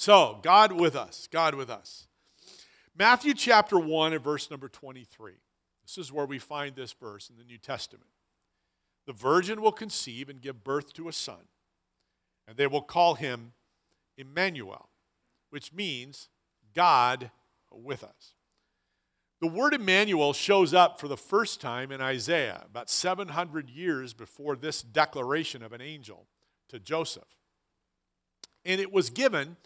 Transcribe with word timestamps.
So, 0.00 0.38
God 0.40 0.72
with 0.72 0.96
us, 0.96 1.28
God 1.30 1.54
with 1.54 1.68
us. 1.68 2.06
Matthew 2.96 3.34
chapter 3.34 3.78
1 3.78 4.14
and 4.14 4.24
verse 4.24 4.50
number 4.50 4.66
23. 4.66 5.34
This 5.84 5.98
is 5.98 6.10
where 6.10 6.24
we 6.24 6.38
find 6.38 6.74
this 6.74 6.94
verse 6.94 7.28
in 7.28 7.36
the 7.36 7.44
New 7.44 7.58
Testament. 7.58 8.08
The 9.06 9.12
virgin 9.12 9.60
will 9.60 9.72
conceive 9.72 10.30
and 10.30 10.40
give 10.40 10.64
birth 10.64 10.94
to 10.94 11.10
a 11.10 11.12
son, 11.12 11.48
and 12.48 12.56
they 12.56 12.66
will 12.66 12.80
call 12.80 13.16
him 13.16 13.52
Emmanuel, 14.16 14.88
which 15.50 15.70
means 15.70 16.30
God 16.74 17.30
with 17.70 18.02
us. 18.02 18.32
The 19.42 19.48
word 19.48 19.74
Emmanuel 19.74 20.32
shows 20.32 20.72
up 20.72 20.98
for 20.98 21.08
the 21.08 21.16
first 21.18 21.60
time 21.60 21.92
in 21.92 22.00
Isaiah, 22.00 22.62
about 22.64 22.88
700 22.88 23.68
years 23.68 24.14
before 24.14 24.56
this 24.56 24.80
declaration 24.80 25.62
of 25.62 25.74
an 25.74 25.82
angel 25.82 26.26
to 26.70 26.78
Joseph. 26.78 27.36
And 28.64 28.80
it 28.80 28.92
was 28.92 29.10
given 29.10 29.58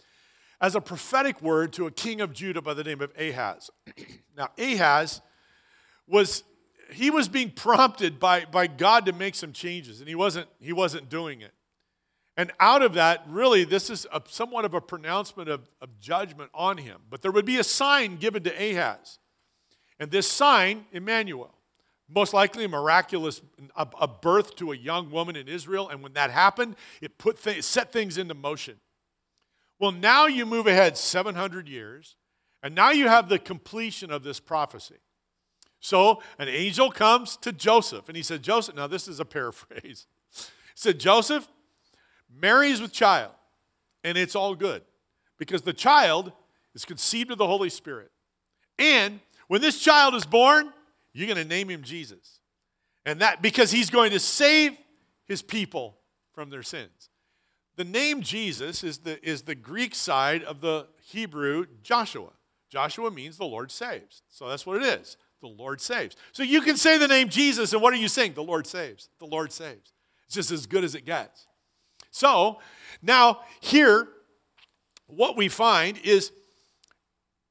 as 0.61 0.75
a 0.75 0.81
prophetic 0.81 1.41
word 1.41 1.73
to 1.73 1.87
a 1.87 1.91
king 1.91 2.21
of 2.21 2.33
Judah 2.33 2.61
by 2.61 2.73
the 2.73 2.83
name 2.83 3.01
of 3.01 3.11
Ahaz. 3.17 3.69
now, 4.37 4.49
Ahaz 4.57 5.21
was 6.07 6.43
he 6.91 7.09
was 7.09 7.27
being 7.27 7.49
prompted 7.49 8.19
by, 8.19 8.45
by 8.45 8.67
God 8.67 9.05
to 9.07 9.13
make 9.13 9.35
some 9.35 9.51
changes, 9.51 9.99
and 9.99 10.07
he 10.07 10.15
wasn't, 10.15 10.47
he 10.59 10.73
wasn't 10.73 11.09
doing 11.09 11.41
it. 11.41 11.51
And 12.37 12.51
out 12.59 12.81
of 12.81 12.93
that, 12.95 13.23
really, 13.27 13.63
this 13.63 13.89
is 13.89 14.05
a, 14.11 14.21
somewhat 14.27 14.65
of 14.65 14.73
a 14.73 14.81
pronouncement 14.81 15.49
of, 15.49 15.69
of 15.81 15.99
judgment 15.99 16.51
on 16.53 16.77
him. 16.77 17.01
But 17.09 17.21
there 17.21 17.31
would 17.31 17.45
be 17.45 17.57
a 17.57 17.63
sign 17.63 18.17
given 18.17 18.43
to 18.43 18.51
Ahaz. 18.51 19.19
And 19.99 20.11
this 20.11 20.29
sign, 20.29 20.85
Emmanuel, 20.91 21.55
most 22.09 22.33
likely 22.33 22.65
a 22.65 22.69
miraculous 22.69 23.41
a, 23.75 23.87
a 24.01 24.07
birth 24.07 24.55
to 24.57 24.73
a 24.73 24.75
young 24.75 25.09
woman 25.11 25.37
in 25.37 25.47
Israel. 25.47 25.87
And 25.89 26.03
when 26.03 26.13
that 26.13 26.29
happened, 26.29 26.75
it 27.01 27.17
put 27.17 27.41
th- 27.41 27.63
set 27.63 27.93
things 27.93 28.17
into 28.17 28.33
motion. 28.33 28.75
Well, 29.79 29.91
now 29.91 30.27
you 30.27 30.45
move 30.45 30.67
ahead 30.67 30.97
700 30.97 31.67
years, 31.67 32.15
and 32.63 32.73
now 32.73 32.91
you 32.91 33.07
have 33.07 33.29
the 33.29 33.39
completion 33.39 34.11
of 34.11 34.23
this 34.23 34.39
prophecy. 34.39 34.95
So 35.79 36.21
an 36.39 36.47
angel 36.47 36.89
comes 36.89 37.37
to 37.37 37.51
Joseph, 37.51 38.07
and 38.07 38.15
he 38.15 38.23
said, 38.23 38.41
Joseph, 38.41 38.75
now 38.75 38.87
this 38.87 39.07
is 39.07 39.19
a 39.19 39.25
paraphrase. 39.25 40.07
He 40.33 40.41
said, 40.75 40.99
Joseph, 40.99 41.47
Mary's 42.33 42.81
with 42.81 42.91
child, 42.91 43.31
and 44.03 44.17
it's 44.17 44.35
all 44.35 44.55
good 44.55 44.81
because 45.37 45.61
the 45.61 45.73
child 45.73 46.31
is 46.73 46.85
conceived 46.85 47.31
of 47.31 47.37
the 47.37 47.47
Holy 47.47 47.69
Spirit. 47.69 48.11
And 48.79 49.19
when 49.47 49.61
this 49.61 49.79
child 49.79 50.15
is 50.15 50.25
born, 50.25 50.71
you're 51.13 51.27
going 51.27 51.37
to 51.37 51.45
name 51.45 51.69
him 51.69 51.83
Jesus. 51.83 52.39
And 53.05 53.21
that 53.21 53.41
because 53.41 53.71
he's 53.71 53.89
going 53.89 54.11
to 54.11 54.19
save 54.19 54.75
his 55.25 55.41
people 55.41 55.97
from 56.33 56.49
their 56.49 56.63
sins. 56.63 57.09
The 57.75 57.83
name 57.83 58.21
Jesus 58.21 58.83
is 58.83 58.99
the, 58.99 59.23
is 59.27 59.43
the 59.43 59.55
Greek 59.55 59.95
side 59.95 60.43
of 60.43 60.61
the 60.61 60.87
Hebrew 61.01 61.65
Joshua. 61.83 62.29
Joshua 62.69 63.11
means 63.11 63.37
the 63.37 63.45
Lord 63.45 63.71
saves. 63.71 64.23
So 64.29 64.47
that's 64.49 64.65
what 64.65 64.81
it 64.81 65.01
is. 65.01 65.17
The 65.41 65.47
Lord 65.47 65.81
saves. 65.81 66.15
So 66.31 66.43
you 66.43 66.61
can 66.61 66.77
say 66.77 66.97
the 66.97 67.07
name 67.07 67.29
Jesus, 67.29 67.73
and 67.73 67.81
what 67.81 67.93
are 67.93 67.97
you 67.97 68.07
saying? 68.07 68.33
The 68.33 68.43
Lord 68.43 68.65
saves. 68.65 69.09
The 69.19 69.25
Lord 69.25 69.51
saves. 69.51 69.93
It's 70.25 70.35
just 70.35 70.51
as 70.51 70.65
good 70.65 70.83
as 70.83 70.95
it 70.95 71.05
gets. 71.05 71.47
So 72.11 72.59
now, 73.01 73.41
here, 73.59 74.07
what 75.07 75.35
we 75.35 75.49
find 75.49 75.97
is 75.97 76.31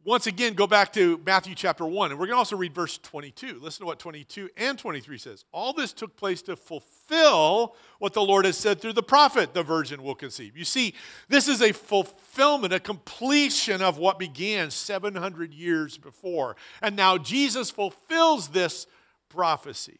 once 0.05 0.27
again, 0.27 0.52
go 0.52 0.66
back 0.66 0.92
to 0.92 1.19
Matthew 1.24 1.55
chapter 1.55 1.86
1, 1.86 2.10
and 2.10 2.20
we're 2.20 2.27
going 2.27 2.34
to 2.34 2.38
also 2.38 2.56
read 2.56 2.74
verse 2.74 2.98
22. 2.98 3.58
Listen 3.60 3.80
to 3.80 3.86
what 3.86 3.98
22 3.98 4.50
and 4.58 4.78
23 4.78 5.16
says. 5.16 5.47
All 5.50 5.72
this 5.72 5.94
took 5.94 6.14
place 6.14 6.42
to 6.42 6.56
fulfill 6.56 7.74
what 8.00 8.12
the 8.12 8.20
Lord 8.20 8.44
has 8.44 8.58
said 8.58 8.82
through 8.82 8.92
the 8.92 9.02
prophet, 9.02 9.55
the 9.55 9.62
virgin 9.62 10.02
will 10.02 10.14
conceive. 10.14 10.58
You 10.58 10.66
see, 10.66 10.92
this 11.28 11.48
is 11.48 11.62
a 11.62 11.72
fulfillment, 11.72 12.75
a 12.75 12.80
completion 12.80 13.80
of 13.80 13.97
what 13.97 14.19
began 14.19 14.70
700 14.70 15.55
years 15.55 15.97
before. 15.97 16.56
And 16.82 16.97
now 16.97 17.16
Jesus 17.16 17.70
fulfills 17.70 18.48
this 18.48 18.86
prophecy. 19.30 19.98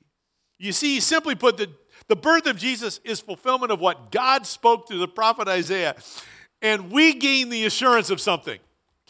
You 0.59 0.72
see, 0.72 1.00
simply 1.00 1.34
put, 1.34 1.56
the, 1.56 1.71
the 2.09 2.16
birth 2.16 2.47
of 2.47 2.59
Jesus 2.59 3.00
is 3.04 3.21
fulfillment 3.21 3.72
of 3.72 3.81
what 3.81 4.12
God 4.12 4.47
spoke 4.47 4.86
through 4.86 4.98
the 4.98 5.09
prophet 5.09 5.48
Isaiah. 5.48 5.97
And 6.60 6.91
we 6.91 7.15
gain 7.15 7.48
the 7.48 7.65
assurance 7.65 8.10
of 8.10 8.21
something. 8.21 8.59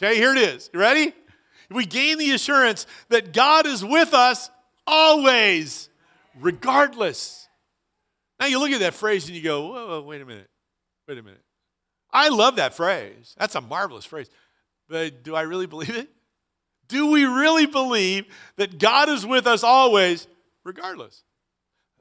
Okay, 0.01 0.15
here 0.15 0.31
it 0.33 0.37
is. 0.37 0.69
You 0.73 0.79
ready? 0.79 1.13
We 1.69 1.85
gain 1.85 2.17
the 2.17 2.31
assurance 2.31 2.85
that 3.09 3.33
God 3.33 3.65
is 3.65 3.83
with 3.83 4.13
us 4.13 4.49
always, 4.85 5.89
regardless. 6.39 7.47
Now 8.39 8.47
you 8.47 8.59
look 8.59 8.71
at 8.71 8.81
that 8.81 8.93
phrase 8.93 9.27
and 9.27 9.35
you 9.35 9.41
go, 9.41 9.67
whoa, 9.67 9.87
whoa, 9.87 10.01
wait 10.01 10.21
a 10.21 10.25
minute. 10.25 10.49
Wait 11.07 11.17
a 11.17 11.23
minute. 11.23 11.41
I 12.11 12.29
love 12.29 12.57
that 12.57 12.75
phrase. 12.75 13.35
That's 13.37 13.55
a 13.55 13.61
marvelous 13.61 14.05
phrase. 14.05 14.29
But 14.87 15.23
do 15.23 15.35
I 15.35 15.41
really 15.41 15.67
believe 15.67 15.95
it? 15.95 16.09
Do 16.87 17.09
we 17.09 17.25
really 17.25 17.65
believe 17.65 18.25
that 18.57 18.77
God 18.77 19.09
is 19.09 19.25
with 19.25 19.47
us 19.47 19.63
always, 19.63 20.27
regardless? 20.63 21.23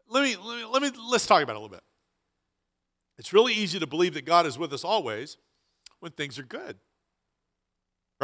Let 0.09 0.22
me, 0.22 0.37
let 0.37 0.59
me, 0.59 0.65
let 0.66 0.82
me 0.82 0.91
let's 1.11 1.26
talk 1.26 1.43
about 1.43 1.55
it 1.55 1.56
a 1.56 1.61
little 1.61 1.75
bit. 1.75 1.82
It's 3.16 3.32
really 3.32 3.55
easy 3.55 3.78
to 3.78 3.87
believe 3.87 4.15
that 4.15 4.26
God 4.26 4.44
is 4.44 4.59
with 4.59 4.72
us 4.72 4.84
always 4.84 5.38
when 6.00 6.12
things 6.12 6.38
are 6.38 6.43
good. 6.43 6.76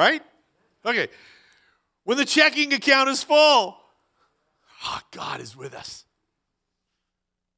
Right? 0.00 0.22
Okay. 0.86 1.08
When 2.04 2.16
the 2.16 2.24
checking 2.24 2.72
account 2.72 3.10
is 3.10 3.22
full, 3.22 3.76
oh, 4.84 5.00
God 5.10 5.42
is 5.42 5.54
with 5.54 5.74
us. 5.74 6.06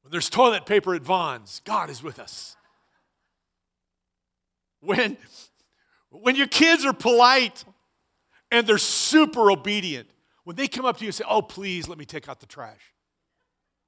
When 0.01 0.11
there's 0.11 0.29
toilet 0.29 0.65
paper 0.65 0.93
at 0.93 1.03
Vons, 1.03 1.61
God 1.63 1.89
is 1.89 2.03
with 2.03 2.19
us. 2.19 2.57
When, 4.81 5.15
when 6.09 6.35
your 6.35 6.47
kids 6.47 6.83
are 6.83 6.91
polite 6.91 7.63
and 8.51 8.67
they're 8.67 8.77
super 8.77 9.49
obedient, 9.49 10.09
when 10.43 10.57
they 10.57 10.67
come 10.67 10.83
up 10.83 10.97
to 10.97 11.05
you 11.05 11.07
and 11.07 11.15
say, 11.15 11.23
Oh, 11.29 11.41
please 11.41 11.87
let 11.87 11.97
me 11.97 12.03
take 12.03 12.27
out 12.27 12.41
the 12.41 12.45
trash, 12.45 12.93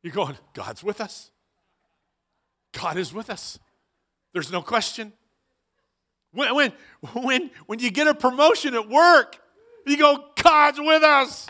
you're 0.01 0.13
going, 0.13 0.37
God's 0.53 0.81
with 0.81 1.01
us. 1.01 1.29
God 2.71 2.95
is 2.95 3.13
with 3.13 3.29
us. 3.29 3.59
There's 4.31 4.49
no 4.49 4.61
question. 4.61 5.11
When, 6.35 6.53
when, 6.53 6.73
when, 7.13 7.51
when 7.65 7.79
you 7.79 7.89
get 7.89 8.07
a 8.07 8.13
promotion 8.13 8.75
at 8.75 8.87
work, 8.87 9.39
you 9.85 9.97
go, 9.97 10.25
God's 10.41 10.79
with 10.79 11.03
us. 11.03 11.47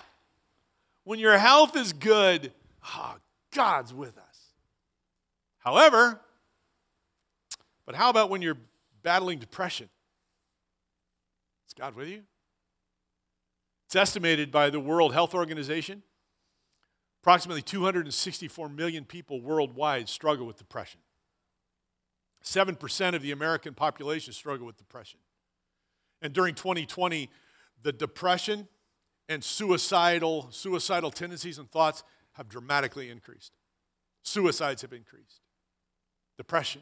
When 1.04 1.20
your 1.20 1.38
health 1.38 1.76
is 1.76 1.92
good, 1.92 2.54
oh, 2.96 3.16
God's 3.54 3.94
with 3.94 4.18
us. 4.18 4.40
However, 5.60 6.20
but 7.86 7.96
how 7.96 8.10
about 8.10 8.30
when 8.30 8.42
you're 8.42 8.58
battling 9.04 9.40
depression? 9.40 9.90
Is 11.68 11.74
God 11.74 11.96
with 11.96 12.08
you? 12.08 12.22
It's 13.88 13.96
estimated 13.96 14.52
by 14.52 14.70
the 14.70 14.80
World 14.80 15.14
Health 15.14 15.34
Organization 15.34 16.04
approximately 17.26 17.64
264 17.64 18.70
million 18.70 19.04
people 19.04 19.42
worldwide 19.42 20.08
struggle 20.08 20.46
with 20.46 20.58
depression. 20.58 21.00
7% 22.46 23.16
of 23.16 23.22
the 23.22 23.32
American 23.32 23.74
population 23.74 24.32
struggle 24.32 24.66
with 24.68 24.78
depression. 24.78 25.20
And 26.22 26.32
during 26.32 26.56
2020, 26.56 27.30
the 27.82 27.92
depression 27.92 28.68
and 29.28 29.44
suicidal, 29.44 30.48
suicidal 30.52 31.12
tendencies 31.12 31.58
and 31.58 31.70
thoughts 31.70 32.04
have 32.34 32.48
dramatically 32.48 33.10
increased. 33.10 33.54
Suicides 34.22 34.84
have 34.84 34.94
increased. 34.94 35.42
Depression. 36.38 36.82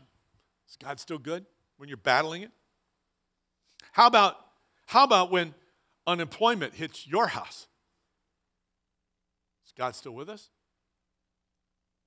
Is 0.69 0.75
God 0.75 0.99
still 0.99 1.17
good 1.17 1.45
when 1.77 1.87
you're 1.87 1.97
battling 1.97 2.43
it? 2.43 2.51
How 3.93 4.07
about, 4.07 4.35
how 4.87 5.03
about 5.03 5.31
when 5.31 5.53
unemployment 6.05 6.73
hits 6.73 7.07
your 7.07 7.27
house? 7.27 7.67
Is 9.65 9.73
God 9.77 9.95
still 9.95 10.13
with 10.13 10.29
us? 10.29 10.49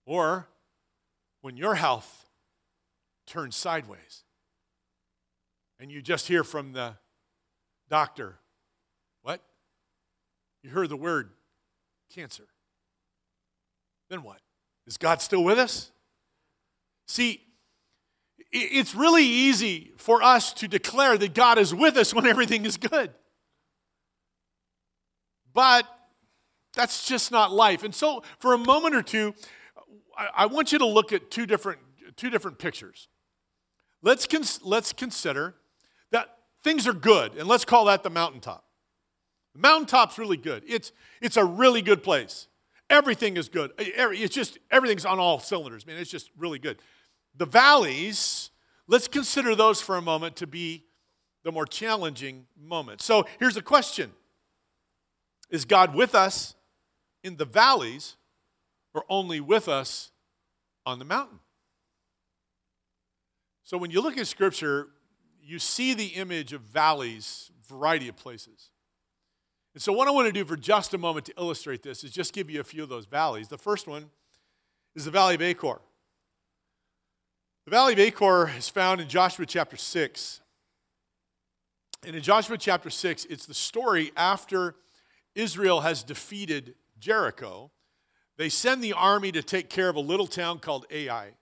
Or 0.04 0.48
when 1.40 1.56
your 1.56 1.74
health 1.74 2.25
turn 3.26 3.50
sideways. 3.53 4.25
And 5.78 5.91
you 5.91 6.00
just 6.00 6.26
hear 6.26 6.44
from 6.44 6.72
the 6.72 6.94
doctor, 7.91 8.39
what? 9.22 9.42
You 10.62 10.71
heard 10.71 10.89
the 10.89 10.97
word 10.97 11.30
cancer. 12.15 12.47
Then 14.09 14.22
what? 14.22 14.41
Is 14.86 14.97
God 14.97 15.21
still 15.21 15.45
with 15.45 15.59
us? 15.59 15.91
See, 17.09 17.42
it's 18.53 18.95
really 18.95 19.24
easy 19.24 19.92
for 19.97 20.22
us 20.22 20.53
to 20.54 20.68
declare 20.68 21.18
that 21.18 21.34
God 21.34 21.59
is 21.59 21.74
with 21.74 21.97
us 21.97 22.15
when 22.15 22.27
everything 22.27 22.65
is 22.65 22.77
good. 22.77 23.12
But 25.53 25.86
that's 26.74 27.06
just 27.06 27.33
not 27.33 27.53
life. 27.53 27.83
And 27.83 27.95
so, 27.95 28.22
for 28.39 28.53
a 28.53 28.59
moment 28.59 28.95
or 28.95 29.03
two, 29.03 29.34
I 30.34 30.47
want 30.47 30.72
you 30.72 30.78
to 30.78 30.86
look 30.86 31.12
at 31.12 31.30
two 31.30 31.47
different, 31.47 31.80
two 32.16 32.30
different 32.30 32.59
pictures. 32.59 33.09
Let's, 34.06 34.24
cons- 34.24 34.60
let's 34.62 34.92
consider 34.92 35.56
that 36.12 36.28
things 36.62 36.86
are 36.86 36.92
good, 36.92 37.34
and 37.34 37.48
let's 37.48 37.64
call 37.64 37.86
that 37.86 38.04
the 38.04 38.08
mountaintop. 38.08 38.64
The 39.53 39.60
mountaintop's 39.60 40.16
really 40.16 40.36
good. 40.36 40.62
It's, 40.64 40.92
it's 41.20 41.36
a 41.36 41.44
really 41.44 41.82
good 41.82 42.04
place. 42.04 42.47
Everything 42.88 43.36
is 43.36 43.48
good. 43.48 43.72
It's 43.78 44.32
just, 44.32 44.58
everything's 44.70 45.04
on 45.04 45.18
all 45.18 45.41
cylinders, 45.41 45.88
man. 45.88 45.97
It's 45.97 46.08
just 46.08 46.30
really 46.38 46.60
good. 46.60 46.78
The 47.36 47.47
valleys, 47.47 48.50
let's 48.86 49.08
consider 49.08 49.56
those 49.56 49.82
for 49.82 49.97
a 49.97 50.03
moment 50.03 50.36
to 50.36 50.47
be 50.47 50.84
the 51.42 51.50
more 51.50 51.66
challenging 51.66 52.47
moments. 52.56 53.04
So 53.04 53.26
here's 53.41 53.56
a 53.56 53.62
question 53.62 54.12
Is 55.50 55.64
God 55.64 55.97
with 55.97 56.14
us 56.14 56.54
in 57.24 57.38
the 57.38 57.44
valleys 57.44 58.14
or 58.94 59.04
only 59.09 59.41
with 59.41 59.68
us 59.68 60.12
on 60.86 61.00
the 61.00 61.04
mountain? 61.04 61.41
So 63.66 63.77
when 63.77 63.91
you 63.91 64.01
look 64.01 64.16
at 64.16 64.28
Scripture, 64.28 64.86
you 65.42 65.59
see 65.59 65.92
the 65.92 66.07
image 66.07 66.53
of 66.53 66.60
valleys, 66.60 67.51
variety 67.66 68.07
of 68.07 68.15
places. 68.16 68.71
And 69.74 69.83
so, 69.83 69.92
what 69.92 70.07
I 70.07 70.13
want 70.13 70.28
to 70.28 70.33
do 70.33 70.45
for 70.45 70.57
just 70.57 70.95
a 70.95 70.98
moment 70.98 71.27
to 71.27 71.34
illustrate 71.36 71.83
this 71.83 72.04
is 72.04 72.13
just 72.13 72.33
give 72.33 72.48
you 72.48 72.60
a 72.60 72.65
few 72.65 72.84
of 72.84 72.89
those 72.89 73.07
valleys. 73.07 73.48
The 73.48 73.59
first 73.59 73.89
one 73.89 74.10
is 74.95 75.04
the 75.04 75.10
Valley 75.10 75.34
of 75.34 75.42
Achor. 75.42 75.80
The 77.65 77.71
Valley 77.72 77.95
of 77.95 77.98
Achor 77.98 78.53
is 78.57 78.68
found 78.68 79.01
in 79.01 79.09
Joshua 79.09 79.45
chapter 79.45 79.77
6. 79.77 80.41
And 82.07 82.15
in 82.15 82.22
Joshua 82.22 82.57
chapter 82.57 82.89
6, 82.89 83.24
it's 83.24 83.47
the 83.47 83.53
story 83.53 84.12
after 84.16 84.77
Israel 85.34 85.80
has 85.80 86.04
defeated 86.04 86.77
Jericho. 87.01 87.72
They 88.36 88.48
send 88.48 88.83
the 88.84 88.92
army 88.92 89.33
to 89.33 89.42
take 89.42 89.69
care 89.69 89.89
of 89.89 89.97
a 89.97 90.01
little 90.01 90.28
town 90.28 90.60
called 90.60 90.86
Ai. 90.89 91.33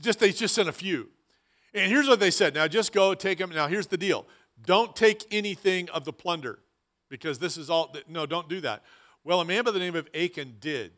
Just, 0.00 0.18
they 0.18 0.32
just 0.32 0.54
sent 0.54 0.68
a 0.68 0.72
few. 0.72 1.08
And 1.74 1.90
here's 1.90 2.08
what 2.08 2.20
they 2.20 2.30
said 2.30 2.54
now 2.54 2.66
just 2.66 2.92
go 2.92 3.14
take 3.14 3.38
them. 3.38 3.50
Now, 3.50 3.66
here's 3.68 3.86
the 3.86 3.96
deal 3.96 4.26
don't 4.62 4.96
take 4.96 5.24
anything 5.30 5.88
of 5.90 6.04
the 6.04 6.12
plunder 6.12 6.58
because 7.08 7.38
this 7.38 7.56
is 7.56 7.70
all, 7.70 7.94
no, 8.08 8.26
don't 8.26 8.48
do 8.48 8.60
that. 8.62 8.82
Well, 9.24 9.40
a 9.40 9.44
man 9.44 9.64
by 9.64 9.70
the 9.70 9.78
name 9.78 9.96
of 9.96 10.08
Achan 10.14 10.56
did. 10.60 10.92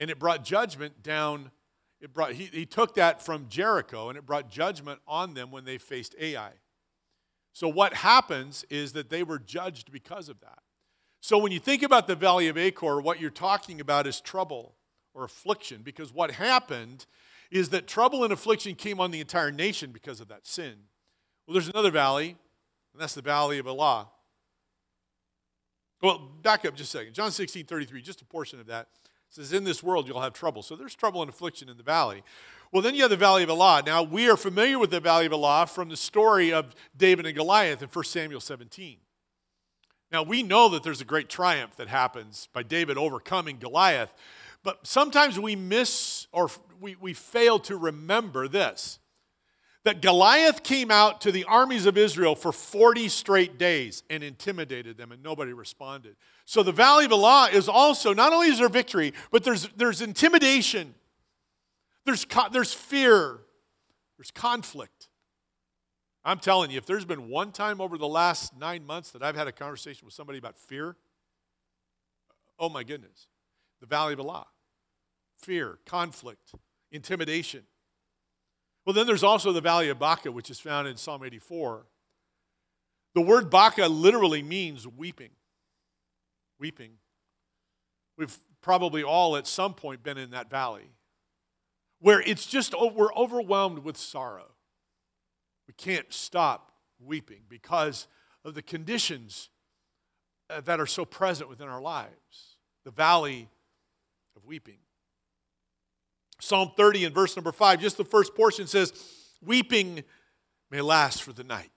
And 0.00 0.10
it 0.10 0.18
brought 0.18 0.44
judgment 0.44 1.02
down. 1.02 1.50
It 2.00 2.14
brought, 2.14 2.32
he, 2.32 2.44
he 2.44 2.66
took 2.66 2.94
that 2.94 3.20
from 3.20 3.46
Jericho 3.48 4.08
and 4.08 4.16
it 4.16 4.24
brought 4.24 4.48
judgment 4.48 5.00
on 5.08 5.34
them 5.34 5.50
when 5.50 5.64
they 5.64 5.78
faced 5.78 6.14
Ai. 6.20 6.52
So 7.52 7.66
what 7.68 7.94
happens 7.94 8.64
is 8.70 8.92
that 8.92 9.10
they 9.10 9.24
were 9.24 9.38
judged 9.38 9.90
because 9.90 10.28
of 10.28 10.38
that. 10.40 10.60
So 11.20 11.38
when 11.38 11.50
you 11.50 11.58
think 11.58 11.82
about 11.82 12.06
the 12.06 12.14
Valley 12.14 12.46
of 12.46 12.56
Achor, 12.56 13.00
what 13.00 13.20
you're 13.20 13.30
talking 13.30 13.80
about 13.80 14.06
is 14.06 14.20
trouble 14.20 14.76
or 15.14 15.24
affliction 15.24 15.82
because 15.82 16.12
what 16.12 16.30
happened 16.30 17.06
is 17.50 17.70
that 17.70 17.86
trouble 17.86 18.24
and 18.24 18.32
affliction 18.32 18.74
came 18.74 19.00
on 19.00 19.10
the 19.10 19.20
entire 19.20 19.50
nation 19.50 19.90
because 19.90 20.20
of 20.20 20.28
that 20.28 20.46
sin. 20.46 20.74
Well, 21.46 21.54
there's 21.54 21.68
another 21.68 21.90
valley, 21.90 22.36
and 22.92 23.00
that's 23.00 23.14
the 23.14 23.22
Valley 23.22 23.58
of 23.58 23.66
Elah. 23.66 24.08
Well, 26.02 26.30
back 26.42 26.64
up 26.64 26.76
just 26.76 26.94
a 26.94 26.98
second. 26.98 27.14
John 27.14 27.30
16, 27.30 27.64
33, 27.64 28.02
just 28.02 28.22
a 28.22 28.24
portion 28.24 28.60
of 28.60 28.66
that 28.66 28.88
says, 29.28 29.52
In 29.52 29.64
this 29.64 29.82
world 29.82 30.06
you'll 30.06 30.20
have 30.20 30.32
trouble. 30.32 30.62
So 30.62 30.76
there's 30.76 30.94
trouble 30.94 31.22
and 31.22 31.28
affliction 31.28 31.68
in 31.68 31.76
the 31.76 31.82
valley. 31.82 32.22
Well, 32.70 32.82
then 32.82 32.94
you 32.94 33.02
have 33.02 33.10
the 33.10 33.16
Valley 33.16 33.42
of 33.42 33.48
Elah. 33.48 33.82
Now, 33.86 34.02
we 34.02 34.28
are 34.28 34.36
familiar 34.36 34.78
with 34.78 34.90
the 34.90 35.00
Valley 35.00 35.24
of 35.24 35.32
Elah 35.32 35.66
from 35.66 35.88
the 35.88 35.96
story 35.96 36.52
of 36.52 36.74
David 36.94 37.24
and 37.24 37.34
Goliath 37.34 37.80
in 37.80 37.88
1 37.88 38.04
Samuel 38.04 38.40
17. 38.40 38.98
Now, 40.12 40.22
we 40.22 40.42
know 40.42 40.68
that 40.70 40.82
there's 40.82 41.00
a 41.00 41.06
great 41.06 41.30
triumph 41.30 41.76
that 41.76 41.88
happens 41.88 42.48
by 42.52 42.62
David 42.62 42.98
overcoming 42.98 43.58
Goliath, 43.58 44.12
but 44.62 44.86
sometimes 44.86 45.38
we 45.38 45.56
miss 45.56 46.26
or 46.32 46.50
we, 46.80 46.96
we 47.00 47.14
fail 47.14 47.58
to 47.60 47.76
remember 47.76 48.48
this 48.48 48.98
that 49.84 50.02
Goliath 50.02 50.62
came 50.62 50.90
out 50.90 51.22
to 51.22 51.32
the 51.32 51.44
armies 51.44 51.86
of 51.86 51.96
Israel 51.96 52.34
for 52.34 52.52
40 52.52 53.08
straight 53.08 53.58
days 53.58 54.02
and 54.10 54.22
intimidated 54.22 54.98
them, 54.98 55.12
and 55.12 55.22
nobody 55.22 55.54
responded. 55.54 56.16
So 56.44 56.62
the 56.62 56.72
Valley 56.72 57.06
of 57.06 57.12
Elah 57.12 57.48
is 57.50 57.70
also, 57.70 58.12
not 58.12 58.34
only 58.34 58.48
is 58.48 58.58
there 58.58 58.68
victory, 58.68 59.14
but 59.30 59.44
there's, 59.44 59.66
there's 59.76 60.02
intimidation, 60.02 60.94
there's, 62.04 62.26
there's 62.52 62.74
fear, 62.74 63.38
there's 64.18 64.30
conflict. 64.30 65.08
I'm 66.22 66.38
telling 66.38 66.70
you, 66.70 66.76
if 66.76 66.84
there's 66.84 67.06
been 67.06 67.30
one 67.30 67.52
time 67.52 67.80
over 67.80 67.96
the 67.96 68.08
last 68.08 68.58
nine 68.58 68.84
months 68.84 69.12
that 69.12 69.22
I've 69.22 69.36
had 69.36 69.46
a 69.46 69.52
conversation 69.52 70.04
with 70.04 70.12
somebody 70.12 70.38
about 70.38 70.58
fear, 70.58 70.96
oh 72.58 72.68
my 72.68 72.82
goodness, 72.82 73.26
the 73.80 73.86
Valley 73.86 74.12
of 74.12 74.18
Elah. 74.18 74.46
Fear, 75.38 75.78
conflict, 75.86 76.52
intimidation. 76.90 77.62
Well, 78.84 78.94
then 78.94 79.06
there's 79.06 79.22
also 79.22 79.52
the 79.52 79.60
Valley 79.60 79.88
of 79.88 79.98
Baca, 79.98 80.32
which 80.32 80.50
is 80.50 80.58
found 80.58 80.88
in 80.88 80.96
Psalm 80.96 81.22
84. 81.22 81.86
The 83.14 83.20
word 83.20 83.50
Baca 83.50 83.86
literally 83.86 84.42
means 84.42 84.86
weeping. 84.86 85.30
Weeping. 86.58 86.92
We've 88.16 88.36
probably 88.60 89.02
all 89.02 89.36
at 89.36 89.46
some 89.46 89.74
point 89.74 90.02
been 90.02 90.18
in 90.18 90.30
that 90.30 90.50
valley 90.50 90.90
where 92.00 92.20
it's 92.20 92.46
just, 92.46 92.74
we're 92.78 93.12
overwhelmed 93.14 93.80
with 93.80 93.96
sorrow. 93.96 94.52
We 95.66 95.74
can't 95.74 96.12
stop 96.12 96.72
weeping 96.98 97.42
because 97.48 98.06
of 98.44 98.54
the 98.54 98.62
conditions 98.62 99.50
uh, 100.48 100.60
that 100.62 100.80
are 100.80 100.86
so 100.86 101.04
present 101.04 101.50
within 101.50 101.68
our 101.68 101.80
lives. 101.80 102.56
The 102.84 102.90
valley 102.90 103.48
weeping. 104.48 104.78
Psalm 106.40 106.72
30 106.74 107.04
and 107.04 107.14
verse 107.14 107.36
number 107.36 107.52
5, 107.52 107.80
just 107.80 107.98
the 107.98 108.04
first 108.04 108.34
portion 108.34 108.66
says, 108.66 108.92
Weeping 109.44 110.02
may 110.70 110.80
last 110.80 111.22
for 111.22 111.34
the 111.34 111.44
night. 111.44 111.70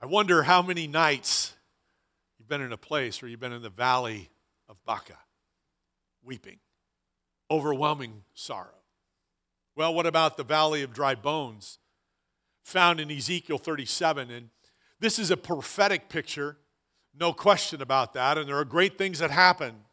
I 0.00 0.06
wonder 0.06 0.44
how 0.44 0.62
many 0.62 0.86
nights 0.86 1.56
you've 2.38 2.48
been 2.48 2.60
in 2.60 2.72
a 2.72 2.78
place 2.78 3.20
where 3.20 3.28
you've 3.28 3.40
been 3.40 3.52
in 3.52 3.62
the 3.62 3.70
valley 3.70 4.30
of 4.68 4.82
Baca, 4.84 5.18
weeping, 6.22 6.58
overwhelming 7.50 8.22
sorrow. 8.34 8.82
Well, 9.74 9.94
what 9.94 10.06
about 10.06 10.36
the 10.36 10.44
valley 10.44 10.82
of 10.82 10.92
dry 10.92 11.16
bones 11.16 11.78
found 12.62 13.00
in 13.00 13.10
Ezekiel 13.10 13.58
37? 13.58 14.30
And 14.30 14.50
this 15.00 15.18
is 15.18 15.32
a 15.32 15.36
prophetic 15.36 16.08
picture, 16.08 16.56
no 17.18 17.32
question 17.32 17.82
about 17.82 18.14
that, 18.14 18.38
and 18.38 18.48
there 18.48 18.56
are 18.56 18.64
great 18.64 18.96
things 18.96 19.18
that 19.18 19.32
happen. 19.32 19.85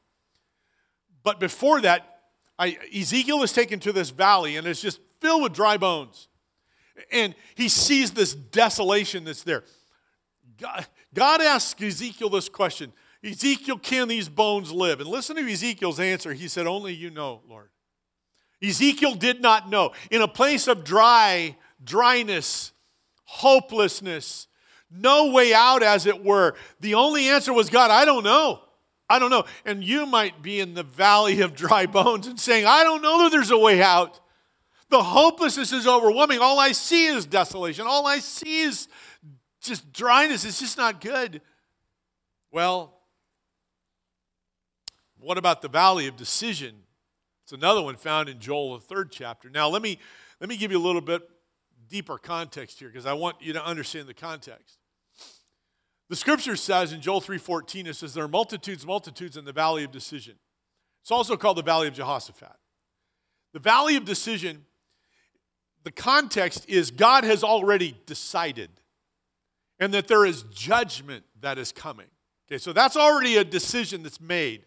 But 1.24 1.40
before 1.40 1.82
that, 1.82 2.20
I, 2.60 2.78
Ezekiel 2.96 3.44
is 3.44 3.52
taken 3.52 3.80
to 3.82 3.92
this 3.92 4.10
valley 4.10 4.58
and 4.58 4.68
it's 4.68 4.82
just 4.82 5.00
filled 5.20 5.44
with 5.44 5.54
dry 5.54 5.78
bones. 5.78 6.28
And 7.12 7.34
he 7.56 7.70
sees 7.70 8.12
this 8.12 8.34
desolation 8.34 9.24
that's 9.24 9.44
there. 9.44 9.64
God, 10.60 10.86
God 11.14 11.42
asks 11.42 11.82
Ezekiel 11.82 12.30
this 12.30 12.50
question 12.50 12.94
Ezekiel, 13.24 13.78
can 13.78 14.10
these 14.10 14.28
bones 14.28 14.72
live? 14.72 15.00
And 15.00 15.10
listen 15.10 15.38
to 15.38 15.52
Ezekiel's 15.52 16.00
answer. 16.00 16.34
He 16.34 16.48
said, 16.48 16.68
Only 16.68 16.94
you 16.94 17.10
know, 17.10 17.42
Lord. 17.48 17.70
Ezekiel 18.62 19.16
did 19.16 19.42
not 19.42 19.70
know. 19.70 19.92
In 20.12 20.22
a 20.22 20.28
place 20.28 20.68
of 20.68 20.84
dry, 20.84 21.56
dryness, 21.84 22.72
hopelessness, 23.24 24.48
no 24.92 25.32
way 25.32 25.54
out, 25.54 25.84
as 25.84 26.06
it 26.06 26.24
were, 26.24 26.54
the 26.80 26.94
only 26.94 27.28
answer 27.28 27.52
was 27.52 27.70
God, 27.70 27.92
I 27.92 28.06
don't 28.06 28.24
know. 28.24 28.62
I 29.10 29.20
don't 29.20 29.30
know. 29.30 29.46
And 29.66 29.84
you 29.84 30.06
might 30.06 30.42
be 30.42 30.60
in 30.60 30.74
the 30.74 30.84
valley 30.84 31.42
of 31.42 31.56
dry 31.56 31.86
bones 31.86 32.28
and 32.28 32.40
saying, 32.40 32.66
I 32.66 32.84
don't 32.84 33.02
know 33.02 33.24
that 33.24 33.32
there's 33.32 33.52
a 33.52 33.58
way 33.58 33.82
out. 33.82 34.20
The 34.90 35.04
hopelessness 35.04 35.72
is 35.72 35.88
overwhelming. 35.88 36.40
All 36.40 36.60
I 36.60 36.72
see 36.72 37.08
is 37.08 37.26
desolation. 37.26 37.86
All 37.88 38.06
I 38.08 38.20
see 38.20 38.62
is 38.62 38.88
just 39.62 39.92
dryness. 39.92 40.46
It's 40.46 40.60
just 40.60 40.78
not 40.78 41.02
good. 41.02 41.42
Well, 42.52 43.00
what 45.20 45.38
about 45.38 45.62
the 45.62 45.70
valley 45.70 46.08
of 46.08 46.16
decision? 46.16 46.76
It's 47.44 47.54
another 47.54 47.82
one 47.82 47.96
found 47.96 48.30
in 48.30 48.40
Joel, 48.40 48.78
the 48.78 48.86
third 48.86 49.12
chapter. 49.12 49.50
Now, 49.50 49.68
let 49.70 49.82
me, 49.82 50.00
let 50.40 50.50
me 50.50 50.58
give 50.58 50.72
you 50.72 50.78
a 50.78 50.86
little 50.86 51.02
bit 51.02 51.22
deeper 51.90 52.18
context 52.18 52.80
here 52.80 52.90
because 52.90 53.06
I 53.06 53.14
want 53.14 53.38
you 53.42 53.54
to 53.54 53.66
understand 53.66 54.08
the 54.08 54.14
context. 54.14 54.78
The 56.10 56.16
scripture 56.16 56.56
says 56.56 56.94
in 56.94 57.02
Joel 57.02 57.22
3:14 57.22 57.88
it 57.88 57.96
says 57.96 58.14
there 58.14 58.24
are 58.24 58.30
multitudes 58.30 58.86
multitudes 58.86 59.38
in 59.38 59.46
the 59.46 59.54
valley 59.54 59.84
of 59.84 59.92
decision. 59.92 60.36
It's 61.02 61.12
also 61.12 61.36
called 61.36 61.58
the 61.58 61.64
valley 61.64 61.88
of 61.88 61.94
Jehoshaphat. 61.94 62.56
The 63.54 63.60
valley 63.60 63.96
of 63.96 64.06
decision 64.06 64.66
the 65.84 65.92
context 65.92 66.66
is 66.70 66.92
God 66.92 67.24
has 67.24 67.44
already 67.44 67.96
decided 68.06 68.70
and 69.80 69.94
that 69.94 70.08
there 70.08 70.26
is 70.26 70.44
judgment 70.44 71.26
that 71.42 71.58
is 71.58 71.72
coming. 71.72 72.08
Okay, 72.48 72.58
so 72.58 72.74
that's 72.74 72.96
already 72.96 73.38
a 73.38 73.44
decision 73.44 74.04
that's 74.04 74.22
made. 74.22 74.64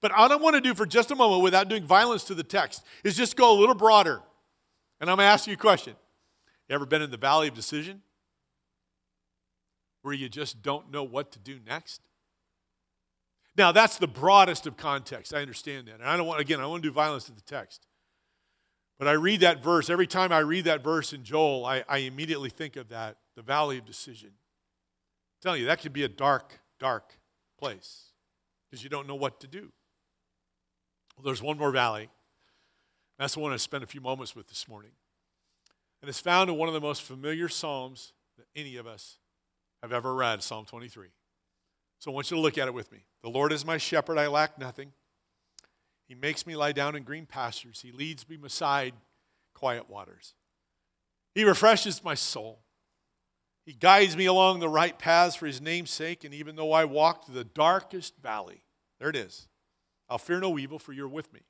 But 0.00 0.12
what 0.12 0.32
I 0.32 0.36
want 0.36 0.54
to 0.54 0.60
do 0.60 0.74
for 0.74 0.86
just 0.86 1.10
a 1.10 1.16
moment 1.16 1.42
without 1.42 1.68
doing 1.68 1.84
violence 1.84 2.24
to 2.24 2.34
the 2.34 2.42
text 2.42 2.84
is 3.04 3.16
just 3.16 3.36
go 3.36 3.56
a 3.56 3.58
little 3.58 3.74
broader. 3.74 4.20
And 5.00 5.10
I'm 5.10 5.16
going 5.16 5.26
to 5.26 5.30
ask 5.30 5.46
you 5.46 5.54
a 5.54 5.56
question. 5.56 5.94
You 6.68 6.74
ever 6.74 6.86
been 6.86 7.02
in 7.02 7.10
the 7.10 7.16
valley 7.16 7.48
of 7.48 7.54
decision? 7.54 8.02
Where 10.02 10.14
you 10.14 10.28
just 10.28 10.62
don't 10.62 10.90
know 10.90 11.02
what 11.02 11.32
to 11.32 11.38
do 11.38 11.58
next? 11.66 12.02
Now, 13.56 13.72
that's 13.72 13.98
the 13.98 14.06
broadest 14.06 14.66
of 14.66 14.76
context. 14.76 15.34
I 15.34 15.42
understand 15.42 15.88
that. 15.88 15.94
And 16.00 16.04
I 16.04 16.16
don't 16.16 16.26
want, 16.26 16.40
again, 16.40 16.60
I 16.60 16.66
want 16.66 16.82
to 16.82 16.88
do 16.88 16.92
violence 16.92 17.24
to 17.24 17.32
the 17.32 17.42
text. 17.42 17.86
But 18.98 19.08
I 19.08 19.12
read 19.12 19.40
that 19.40 19.62
verse, 19.62 19.90
every 19.90 20.06
time 20.06 20.32
I 20.32 20.38
read 20.38 20.64
that 20.66 20.82
verse 20.82 21.12
in 21.12 21.24
Joel, 21.24 21.66
I, 21.66 21.84
I 21.88 21.98
immediately 21.98 22.50
think 22.50 22.76
of 22.76 22.88
that, 22.90 23.16
the 23.36 23.42
valley 23.42 23.78
of 23.78 23.84
decision. 23.84 24.28
I'm 24.28 25.42
telling 25.42 25.60
you, 25.60 25.66
that 25.66 25.80
could 25.80 25.92
be 25.92 26.04
a 26.04 26.08
dark, 26.08 26.60
dark 26.78 27.18
place 27.58 28.12
because 28.70 28.82
you 28.82 28.90
don't 28.90 29.06
know 29.06 29.14
what 29.14 29.40
to 29.40 29.46
do. 29.46 29.72
Well, 31.16 31.24
there's 31.24 31.42
one 31.42 31.58
more 31.58 31.72
valley. 31.72 32.08
That's 33.18 33.34
the 33.34 33.40
one 33.40 33.52
I 33.52 33.56
spent 33.56 33.84
a 33.84 33.86
few 33.86 34.00
moments 34.00 34.34
with 34.34 34.48
this 34.48 34.66
morning. 34.66 34.92
And 36.00 36.08
it's 36.08 36.20
found 36.20 36.48
in 36.48 36.56
one 36.56 36.68
of 36.68 36.74
the 36.74 36.80
most 36.80 37.02
familiar 37.02 37.48
Psalms 37.48 38.12
that 38.38 38.46
any 38.56 38.76
of 38.76 38.86
us 38.86 39.18
have 39.82 39.92
ever 39.92 40.14
read 40.14 40.42
Psalm 40.42 40.64
23. 40.64 41.08
So 41.98 42.10
I 42.10 42.14
want 42.14 42.30
you 42.30 42.36
to 42.36 42.40
look 42.40 42.58
at 42.58 42.68
it 42.68 42.74
with 42.74 42.90
me. 42.90 43.04
The 43.22 43.30
Lord 43.30 43.52
is 43.52 43.64
my 43.64 43.78
shepherd, 43.78 44.18
I 44.18 44.26
lack 44.28 44.58
nothing. 44.58 44.92
He 46.08 46.14
makes 46.14 46.46
me 46.46 46.56
lie 46.56 46.72
down 46.72 46.94
in 46.94 47.04
green 47.04 47.26
pastures. 47.26 47.80
He 47.80 47.92
leads 47.92 48.28
me 48.28 48.36
beside 48.36 48.94
quiet 49.54 49.88
waters. 49.88 50.34
He 51.34 51.44
refreshes 51.44 52.04
my 52.04 52.14
soul. 52.14 52.60
He 53.64 53.72
guides 53.72 54.16
me 54.16 54.26
along 54.26 54.60
the 54.60 54.68
right 54.68 54.98
paths 54.98 55.36
for 55.36 55.46
his 55.46 55.60
name's 55.60 55.90
sake. 55.90 56.24
And 56.24 56.34
even 56.34 56.56
though 56.56 56.72
I 56.72 56.84
walk 56.84 57.24
through 57.24 57.36
the 57.36 57.44
darkest 57.44 58.16
valley, 58.18 58.62
there 58.98 59.08
it 59.08 59.16
is, 59.16 59.48
I'll 60.10 60.18
fear 60.18 60.40
no 60.40 60.58
evil, 60.58 60.78
for 60.78 60.92
you're 60.92 61.08
with 61.08 61.32
me. 61.32 61.40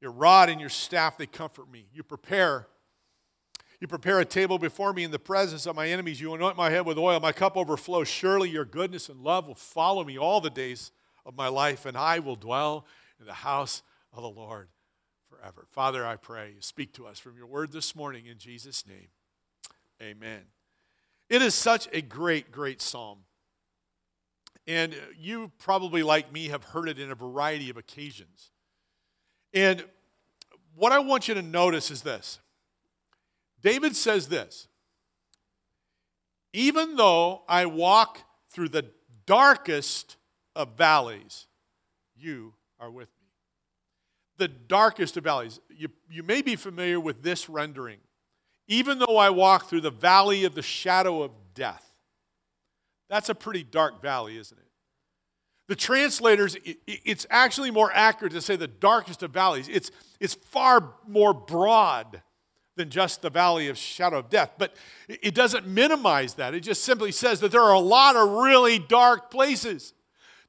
Your 0.00 0.12
rod 0.12 0.48
and 0.48 0.60
your 0.60 0.70
staff, 0.70 1.18
they 1.18 1.26
comfort 1.26 1.70
me. 1.70 1.86
You 1.92 2.02
prepare. 2.02 2.68
You 3.80 3.86
prepare 3.86 4.20
a 4.20 4.24
table 4.24 4.58
before 4.58 4.92
me 4.92 5.04
in 5.04 5.10
the 5.10 5.18
presence 5.18 5.66
of 5.66 5.76
my 5.76 5.88
enemies. 5.88 6.20
You 6.20 6.34
anoint 6.34 6.56
my 6.56 6.70
head 6.70 6.86
with 6.86 6.96
oil. 6.96 7.20
My 7.20 7.32
cup 7.32 7.56
overflows. 7.56 8.08
Surely 8.08 8.48
your 8.48 8.64
goodness 8.64 9.08
and 9.08 9.20
love 9.20 9.46
will 9.46 9.54
follow 9.54 10.02
me 10.02 10.18
all 10.18 10.40
the 10.40 10.50
days 10.50 10.92
of 11.26 11.36
my 11.36 11.48
life, 11.48 11.84
and 11.84 11.96
I 11.96 12.20
will 12.20 12.36
dwell 12.36 12.86
in 13.20 13.26
the 13.26 13.34
house 13.34 13.82
of 14.12 14.22
the 14.22 14.30
Lord 14.30 14.68
forever. 15.28 15.66
Father, 15.68 16.06
I 16.06 16.16
pray 16.16 16.52
you 16.54 16.60
speak 16.60 16.94
to 16.94 17.06
us 17.06 17.18
from 17.18 17.36
your 17.36 17.46
word 17.46 17.72
this 17.72 17.94
morning 17.94 18.26
in 18.26 18.38
Jesus' 18.38 18.86
name. 18.86 19.08
Amen. 20.00 20.42
It 21.28 21.42
is 21.42 21.54
such 21.54 21.88
a 21.92 22.00
great, 22.00 22.52
great 22.52 22.80
psalm. 22.80 23.18
And 24.66 24.94
you 25.18 25.52
probably, 25.58 26.02
like 26.02 26.32
me, 26.32 26.48
have 26.48 26.64
heard 26.64 26.88
it 26.88 26.98
in 26.98 27.10
a 27.10 27.14
variety 27.14 27.70
of 27.70 27.76
occasions. 27.76 28.50
And 29.52 29.84
what 30.74 30.92
I 30.92 30.98
want 30.98 31.28
you 31.28 31.34
to 31.34 31.42
notice 31.42 31.90
is 31.90 32.02
this 32.02 32.38
David 33.66 33.96
says 33.96 34.28
this 34.28 34.68
Even 36.52 36.94
though 36.94 37.42
I 37.48 37.66
walk 37.66 38.20
through 38.48 38.68
the 38.68 38.86
darkest 39.26 40.16
of 40.54 40.76
valleys, 40.78 41.48
you 42.14 42.54
are 42.78 42.92
with 42.92 43.08
me. 43.20 43.28
The 44.38 44.46
darkest 44.46 45.16
of 45.16 45.24
valleys. 45.24 45.58
You, 45.68 45.88
you 46.08 46.22
may 46.22 46.42
be 46.42 46.54
familiar 46.54 47.00
with 47.00 47.24
this 47.24 47.48
rendering. 47.48 47.98
Even 48.68 49.00
though 49.00 49.16
I 49.16 49.30
walk 49.30 49.68
through 49.68 49.80
the 49.80 49.90
valley 49.90 50.44
of 50.44 50.54
the 50.54 50.62
shadow 50.62 51.24
of 51.24 51.32
death. 51.54 51.90
That's 53.10 53.30
a 53.30 53.34
pretty 53.34 53.64
dark 53.64 54.00
valley, 54.00 54.36
isn't 54.38 54.56
it? 54.56 54.64
The 55.66 55.76
translators, 55.76 56.56
it's 56.86 57.26
actually 57.30 57.72
more 57.72 57.90
accurate 57.92 58.32
to 58.34 58.40
say 58.40 58.54
the 58.54 58.68
darkest 58.68 59.24
of 59.24 59.32
valleys. 59.32 59.68
It's, 59.68 59.90
it's 60.20 60.34
far 60.34 60.94
more 61.08 61.34
broad 61.34 62.22
than 62.76 62.90
just 62.90 63.22
the 63.22 63.30
valley 63.30 63.68
of 63.68 63.78
shadow 63.78 64.18
of 64.18 64.30
death. 64.30 64.52
But 64.58 64.74
it 65.08 65.34
doesn't 65.34 65.66
minimize 65.66 66.34
that. 66.34 66.54
It 66.54 66.60
just 66.60 66.84
simply 66.84 67.10
says 67.10 67.40
that 67.40 67.50
there 67.50 67.62
are 67.62 67.72
a 67.72 67.80
lot 67.80 68.16
of 68.16 68.28
really 68.28 68.78
dark 68.78 69.30
places. 69.30 69.94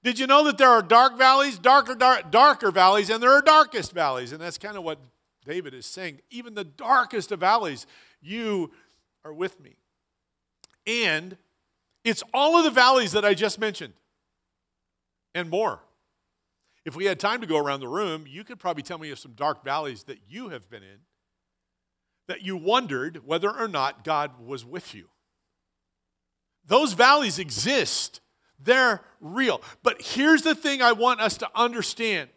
Did 0.04 0.20
you 0.20 0.28
know 0.28 0.44
that 0.46 0.58
there 0.58 0.70
are 0.70 0.82
dark 0.82 1.18
valleys, 1.18 1.58
darker, 1.58 1.96
dark, 1.96 2.30
darker 2.30 2.72
valleys, 2.72 3.10
and 3.10 3.24
there 3.24 3.32
are 3.32 3.42
darkest 3.42 3.94
valleys? 3.94 4.32
And 4.32 4.42
that's 4.42 4.58
kind 4.58 4.78
of 4.78 4.84
what 4.84 5.00
David 5.46 5.74
is 5.74 5.86
saying. 5.86 6.20
Even 6.30 6.54
the 6.54 6.64
darkest 6.64 7.32
of 7.32 7.40
valleys, 7.40 7.88
you 8.22 8.72
are 9.26 9.34
with 9.34 9.60
me. 9.62 9.78
And 10.86 11.38
it's 12.04 12.24
all 12.34 12.58
of 12.58 12.64
the 12.64 12.72
valleys 12.72 13.14
that 13.14 13.26
I 13.26 13.34
just 13.34 13.60
mentioned 13.60 13.94
and 15.34 15.50
more. 15.50 15.80
If 16.86 16.96
we 16.96 17.06
had 17.06 17.20
time 17.20 17.42
to 17.42 17.48
go 17.48 17.58
around 17.58 17.82
the 17.82 17.88
room, 17.88 18.26
you 18.28 18.46
could 18.46 18.60
probably 18.60 18.84
tell 18.84 18.98
me 18.98 19.12
of 19.12 19.20
some 19.20 19.34
dark 19.34 19.64
valleys 19.64 20.04
that 20.04 20.20
you 20.30 20.50
have 20.50 20.70
been 20.70 20.84
in 20.84 21.00
that 22.28 22.42
you 22.42 22.58
wondered 22.58 23.26
whether 23.26 23.50
or 23.50 23.68
not 23.68 24.04
God 24.04 24.32
was 24.46 24.66
with 24.66 24.94
you. 24.94 25.06
Those 26.66 26.94
valleys 26.94 27.40
exist, 27.40 28.20
they're 28.60 29.02
real. 29.22 29.62
But 29.84 30.02
here's 30.02 30.42
the 30.42 30.56
thing 30.56 30.82
I 30.82 30.92
want 30.92 31.22
us 31.22 31.38
to 31.38 31.50
understand. 31.56 32.30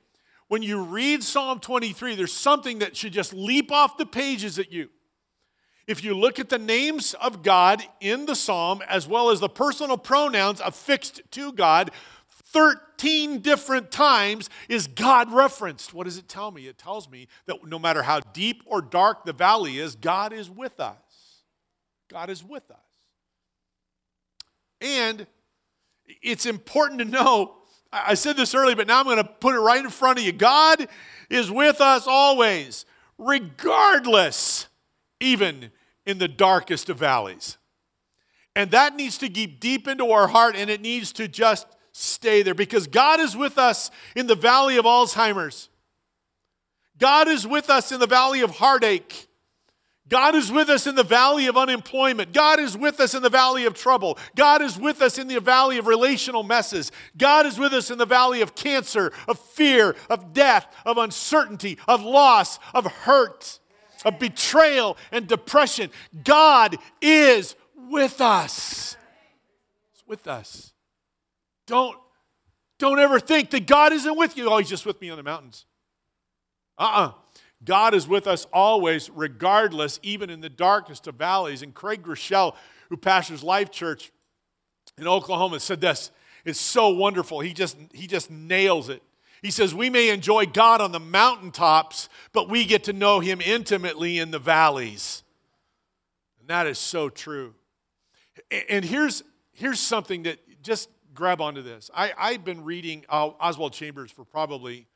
When 0.48 0.62
you 0.62 0.82
read 0.82 1.22
Psalm 1.22 1.60
23, 1.60 2.14
there's 2.14 2.32
something 2.32 2.80
that 2.80 2.96
should 2.96 3.12
just 3.12 3.32
leap 3.32 3.70
off 3.70 3.96
the 3.96 4.06
pages 4.06 4.58
at 4.58 4.72
you. 4.72 4.88
If 5.86 6.04
you 6.04 6.14
look 6.14 6.38
at 6.38 6.48
the 6.48 6.58
names 6.58 7.14
of 7.14 7.42
God 7.42 7.82
in 8.00 8.26
the 8.26 8.36
psalm, 8.36 8.82
as 8.88 9.08
well 9.08 9.30
as 9.30 9.40
the 9.40 9.48
personal 9.48 9.96
pronouns 9.96 10.60
affixed 10.60 11.22
to 11.32 11.52
God, 11.52 11.90
13 12.52 13.40
different 13.40 13.90
times 13.90 14.50
is 14.68 14.86
God 14.86 15.32
referenced. 15.32 15.94
What 15.94 16.04
does 16.04 16.18
it 16.18 16.28
tell 16.28 16.50
me? 16.50 16.66
It 16.66 16.78
tells 16.78 17.08
me 17.08 17.28
that 17.46 17.64
no 17.66 17.78
matter 17.78 18.02
how 18.02 18.20
deep 18.20 18.62
or 18.66 18.82
dark 18.82 19.24
the 19.24 19.32
valley 19.32 19.78
is, 19.78 19.94
God 19.94 20.32
is 20.32 20.50
with 20.50 20.80
us. 20.80 20.96
God 22.10 22.28
is 22.28 22.42
with 22.42 22.68
us. 22.70 22.76
And 24.80 25.26
it's 26.22 26.46
important 26.46 26.98
to 27.00 27.04
know, 27.04 27.56
I 27.92 28.14
said 28.14 28.36
this 28.36 28.54
earlier, 28.54 28.76
but 28.76 28.86
now 28.86 28.98
I'm 28.98 29.04
going 29.04 29.18
to 29.18 29.24
put 29.24 29.54
it 29.54 29.60
right 29.60 29.84
in 29.84 29.90
front 29.90 30.18
of 30.18 30.24
you. 30.24 30.32
God 30.32 30.88
is 31.28 31.50
with 31.50 31.80
us 31.80 32.06
always, 32.06 32.84
regardless, 33.18 34.66
even 35.20 35.70
in 36.06 36.18
the 36.18 36.28
darkest 36.28 36.88
of 36.88 36.98
valleys. 36.98 37.58
And 38.56 38.72
that 38.72 38.96
needs 38.96 39.18
to 39.18 39.28
get 39.28 39.60
deep 39.60 39.86
into 39.86 40.10
our 40.10 40.26
heart 40.26 40.56
and 40.56 40.68
it 40.68 40.80
needs 40.80 41.12
to 41.12 41.28
just 41.28 41.66
stay 41.92 42.42
there 42.42 42.54
because 42.54 42.86
God 42.86 43.20
is 43.20 43.36
with 43.36 43.58
us 43.58 43.90
in 44.14 44.26
the 44.26 44.34
valley 44.34 44.76
of 44.76 44.84
Alzheimer's. 44.84 45.68
God 46.98 47.28
is 47.28 47.46
with 47.46 47.70
us 47.70 47.92
in 47.92 48.00
the 48.00 48.06
valley 48.06 48.40
of 48.42 48.50
heartache. 48.50 49.28
God 50.10 50.34
is 50.34 50.50
with 50.50 50.68
us 50.68 50.88
in 50.88 50.96
the 50.96 51.04
valley 51.04 51.46
of 51.46 51.56
unemployment. 51.56 52.32
God 52.32 52.58
is 52.58 52.76
with 52.76 52.98
us 52.98 53.14
in 53.14 53.22
the 53.22 53.30
valley 53.30 53.64
of 53.64 53.74
trouble. 53.74 54.18
God 54.34 54.60
is 54.60 54.76
with 54.76 55.00
us 55.02 55.18
in 55.18 55.28
the 55.28 55.40
valley 55.40 55.78
of 55.78 55.86
relational 55.86 56.42
messes. 56.42 56.90
God 57.16 57.46
is 57.46 57.58
with 57.58 57.72
us 57.72 57.92
in 57.92 57.98
the 57.98 58.06
valley 58.06 58.40
of 58.42 58.56
cancer, 58.56 59.12
of 59.28 59.38
fear, 59.38 59.94
of 60.10 60.32
death, 60.34 60.66
of 60.84 60.98
uncertainty, 60.98 61.78
of 61.86 62.02
loss, 62.02 62.58
of 62.74 62.86
hurt, 62.86 63.60
of 64.04 64.18
betrayal 64.18 64.96
and 65.12 65.28
depression. 65.28 65.90
God 66.24 66.76
is 67.00 67.54
with 67.88 68.20
us. 68.20 68.96
He's 69.92 70.02
with 70.08 70.26
us. 70.26 70.72
Don't, 71.70 71.96
don't 72.80 72.98
ever 72.98 73.20
think 73.20 73.50
that 73.50 73.68
God 73.68 73.92
isn't 73.92 74.18
with 74.18 74.36
you. 74.36 74.50
Oh, 74.50 74.58
he's 74.58 74.68
just 74.68 74.84
with 74.84 75.00
me 75.00 75.08
on 75.08 75.16
the 75.16 75.22
mountains. 75.22 75.66
Uh 76.76 76.82
uh-uh. 76.82 77.06
uh 77.06 77.12
God 77.62 77.94
is 77.94 78.08
with 78.08 78.26
us 78.26 78.44
always, 78.52 79.08
regardless, 79.08 80.00
even 80.02 80.30
in 80.30 80.40
the 80.40 80.48
darkest 80.48 81.06
of 81.06 81.14
valleys. 81.14 81.62
And 81.62 81.72
Craig 81.72 82.02
Groeschel, 82.02 82.56
who 82.88 82.96
pastors 82.96 83.44
Life 83.44 83.70
Church 83.70 84.10
in 84.98 85.06
Oklahoma, 85.06 85.60
said 85.60 85.80
this. 85.80 86.10
It's 86.44 86.58
so 86.58 86.88
wonderful. 86.88 87.38
He 87.38 87.52
just, 87.52 87.76
he 87.92 88.08
just 88.08 88.32
nails 88.32 88.88
it. 88.88 89.00
He 89.40 89.52
says, 89.52 89.72
We 89.72 89.90
may 89.90 90.08
enjoy 90.08 90.46
God 90.46 90.80
on 90.80 90.90
the 90.90 90.98
mountaintops, 90.98 92.08
but 92.32 92.48
we 92.48 92.64
get 92.64 92.82
to 92.84 92.92
know 92.92 93.20
Him 93.20 93.40
intimately 93.40 94.18
in 94.18 94.32
the 94.32 94.40
valleys. 94.40 95.22
And 96.40 96.48
that 96.48 96.66
is 96.66 96.80
so 96.80 97.10
true. 97.10 97.54
And 98.68 98.84
here's, 98.84 99.22
here's 99.52 99.78
something 99.78 100.24
that 100.24 100.40
just 100.64 100.88
grab 101.14 101.40
onto 101.40 101.62
this. 101.62 101.90
I, 101.94 102.12
I've 102.18 102.44
been 102.44 102.64
reading 102.64 103.04
uh, 103.08 103.30
Oswald 103.40 103.72
Chambers 103.72 104.10
for 104.10 104.24
probably, 104.24 104.86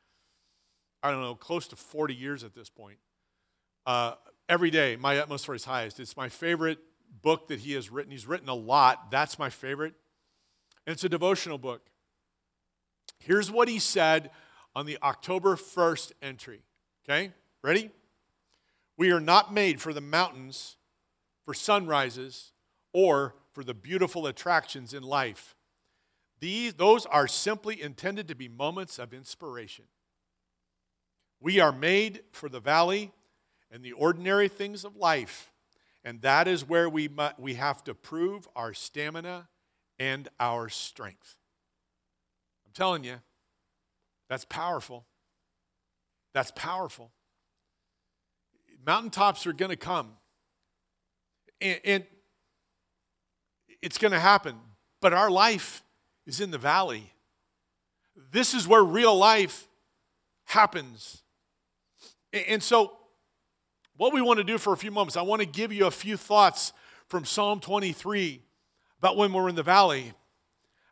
I 1.03 1.11
don't 1.11 1.21
know, 1.21 1.35
close 1.35 1.67
to 1.69 1.77
40 1.77 2.15
years 2.15 2.45
at 2.45 2.55
this 2.55 2.71
point. 2.71 2.99
Uh, 3.87 4.15
every 4.49 4.71
day, 4.71 4.97
my 4.97 5.19
utmost 5.19 5.47
for 5.47 5.53
his 5.53 5.65
highest. 5.65 6.01
It's 6.01 6.17
my 6.17 6.29
favorite 6.29 6.79
book 7.23 7.49
that 7.49 7.61
he 7.61 7.73
has 7.73 7.91
written. 7.91 8.11
He's 8.11 8.27
written 8.27 8.49
a 8.49 8.55
lot. 8.55 9.11
That's 9.11 9.39
my 9.39 9.51
favorite. 9.51 9.95
And 10.87 10.95
it's 10.95 11.05
a 11.05 11.09
devotional 11.09 11.59
book. 11.59 11.83
Here's 13.19 13.51
what 13.51 13.69
he 13.69 13.79
said 13.79 14.31
on 14.75 14.87
the 14.87 14.99
October 15.03 15.57
1st 15.57 16.13
entry. 16.21 16.63
Okay, 17.05 17.33
ready? 17.63 17.91
We 18.97 19.11
are 19.11 19.21
not 19.21 19.53
made 19.53 19.81
for 19.81 19.93
the 19.93 20.01
mountains, 20.01 20.77
for 21.45 21.55
sunrises, 21.55 22.53
or 22.93 23.35
for 23.53 23.65
the 23.65 23.75
beautiful 23.75 24.27
attractions 24.27 24.95
in 24.95 25.03
life. 25.03 25.55
These, 26.41 26.75
those 26.75 27.07
are 27.07 27.27
simply 27.27 27.81
intended 27.81 28.29
to 28.29 28.35
be 28.35 28.49
moments 28.49 28.99
of 28.99 29.15
inspiration. 29.15 29.87
We 31.41 31.61
are 31.61 31.73
made 31.73 32.23
for 32.33 32.49
the 32.49 32.61
valley 32.61 33.13
and 33.71 33.83
the 33.83 33.93
ordinary 33.93 34.49
things 34.49 34.85
of 34.85 34.97
life, 34.97 35.53
and 36.05 36.21
that 36.23 36.49
is 36.49 36.69
where 36.69 36.89
we, 36.89 37.09
we 37.39 37.55
have 37.55 37.83
to 37.85 37.95
prove 37.95 38.49
our 38.55 38.75
stamina 38.75 39.49
and 39.99 40.29
our 40.41 40.69
strength. 40.69 41.37
I'm 42.67 42.73
telling 42.73 43.05
you, 43.05 43.17
that's 44.29 44.45
powerful. 44.45 45.05
That's 46.33 46.51
powerful. 46.51 47.13
Mountaintops 48.85 49.47
are 49.47 49.53
going 49.53 49.71
to 49.71 49.77
come, 49.77 50.11
and, 51.61 51.81
and 51.85 52.07
it's 53.81 53.99
going 53.99 54.13
to 54.13 54.21
happen, 54.21 54.57
but 55.01 55.13
our 55.15 55.31
life 55.31 55.84
is 56.27 56.41
in 56.41 56.51
the 56.51 56.59
valley. 56.59 57.13
This 58.31 58.55
is 58.55 58.67
where 58.67 58.83
real 58.83 59.17
life 59.17 59.69
happens. 60.45 61.23
And 62.33 62.63
so, 62.63 62.93
what 63.97 64.13
we 64.13 64.21
want 64.21 64.39
to 64.39 64.45
do 64.45 64.59
for 64.59 64.73
a 64.73 64.77
few 64.77 64.91
moments, 64.91 65.17
I 65.17 65.23
want 65.23 65.41
to 65.41 65.47
give 65.47 65.73
you 65.73 65.87
a 65.87 65.91
few 65.91 66.17
thoughts 66.17 66.73
from 67.09 67.25
Psalm 67.25 67.61
23 67.61 68.43
about 68.99 69.17
when 69.17 69.33
we're 69.33 69.49
in 69.49 69.55
the 69.55 69.63
valley, 69.63 70.13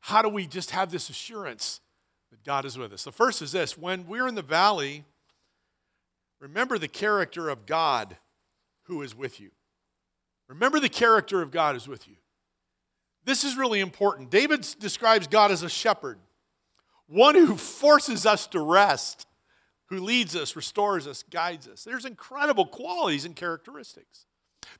how 0.00 0.22
do 0.22 0.28
we 0.28 0.46
just 0.46 0.70
have 0.70 0.90
this 0.90 1.10
assurance 1.10 1.80
that 2.30 2.44
God 2.44 2.64
is 2.64 2.78
with 2.78 2.92
us? 2.92 3.04
The 3.04 3.12
first 3.12 3.42
is 3.42 3.52
this 3.52 3.76
when 3.76 4.06
we're 4.06 4.28
in 4.28 4.34
the 4.34 4.42
valley, 4.42 5.04
remember 6.40 6.78
the 6.78 6.88
character 6.88 7.48
of 7.48 7.66
God 7.66 8.16
who 8.84 9.02
is 9.02 9.14
with 9.14 9.40
you. 9.40 9.50
Remember 10.48 10.78
the 10.78 10.88
character 10.88 11.40
of 11.40 11.50
God 11.50 11.76
is 11.76 11.88
with 11.88 12.06
you. 12.06 12.16
This 13.24 13.44
is 13.44 13.56
really 13.56 13.80
important. 13.80 14.30
David 14.30 14.66
describes 14.78 15.26
God 15.26 15.50
as 15.50 15.62
a 15.62 15.68
shepherd, 15.68 16.18
one 17.06 17.34
who 17.34 17.56
forces 17.56 18.26
us 18.26 18.46
to 18.48 18.60
rest, 18.60 19.26
who 19.86 20.00
leads 20.00 20.34
us, 20.34 20.56
restores 20.56 21.06
us, 21.06 21.22
guides 21.22 21.68
us. 21.68 21.84
There's 21.84 22.04
incredible 22.04 22.66
qualities 22.66 23.24
and 23.24 23.36
characteristics. 23.36 24.26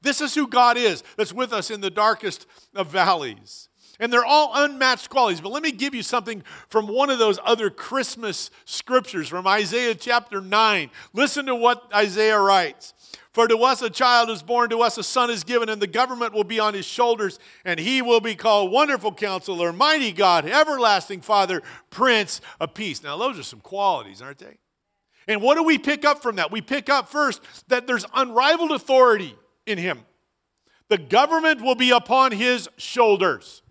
This 0.01 0.21
is 0.21 0.35
who 0.35 0.49
God 0.49 0.77
is 0.77 1.05
that's 1.17 1.33
with 1.33 1.53
us 1.53 1.71
in 1.71 1.81
the 1.81 1.91
darkest 1.91 2.47
of 2.75 2.89
valleys. 2.89 3.69
And 4.03 4.13
they're 4.13 4.25
all 4.25 4.51
unmatched 4.53 5.11
qualities. 5.11 5.41
But 5.41 5.53
let 5.53 5.63
me 5.63 5.71
give 5.71 5.95
you 5.95 6.03
something 6.03 6.43
from 6.69 6.89
one 6.89 7.09
of 7.09 7.21
those 7.21 7.39
other 7.45 7.71
Christmas 7.71 8.51
scriptures 8.65 9.29
from 9.29 9.47
Isaiah 9.47 9.95
chapter 9.95 10.41
9. 10.41 10.91
Listen 11.13 11.47
to 11.47 11.55
what 11.55 11.89
Isaiah 11.95 12.41
writes. 12.41 12.95
For 13.33 13.47
to 13.47 13.59
us 13.59 13.81
a 13.81 13.89
child 13.89 14.29
is 14.29 14.43
born, 14.43 14.71
to 14.71 14.81
us 14.81 14.99
a 14.99 15.05
son 15.05 15.31
is 15.31 15.45
given, 15.45 15.69
and 15.69 15.81
the 15.81 15.87
government 15.87 16.35
will 16.35 16.43
be 16.43 16.59
on 16.59 16.75
his 16.75 16.85
shoulders, 16.85 17.39
and 17.65 17.79
he 17.79 18.03
will 18.03 18.21
be 18.21 18.35
called 18.35 18.73
Wonderful 18.73 19.15
Counselor, 19.15 19.73
Mighty 19.73 20.11
God, 20.11 20.47
Everlasting 20.47 21.21
Father, 21.21 21.63
Prince 21.91 22.41
of 22.59 22.75
Peace. 22.75 23.05
Now, 23.05 23.17
those 23.17 23.39
are 23.39 23.45
some 23.45 23.61
qualities, 23.61 24.21
aren't 24.21 24.39
they? 24.39 24.59
And 25.29 25.41
what 25.41 25.55
do 25.55 25.63
we 25.63 25.79
pick 25.79 26.05
up 26.05 26.23
from 26.25 26.37
that? 26.37 26.51
We 26.51 26.61
pick 26.61 26.91
up 26.91 27.09
first 27.09 27.41
that 27.69 27.87
there's 27.87 28.05
unrivaled 28.13 28.73
authority 28.73 29.37
in 29.65 29.79
him. 29.79 30.01
The 30.89 30.99
government 30.99 31.63
will 31.63 31.77
be 31.77 31.93
upon 31.93 32.33
his 32.33 32.69
shoulders. 32.77 33.62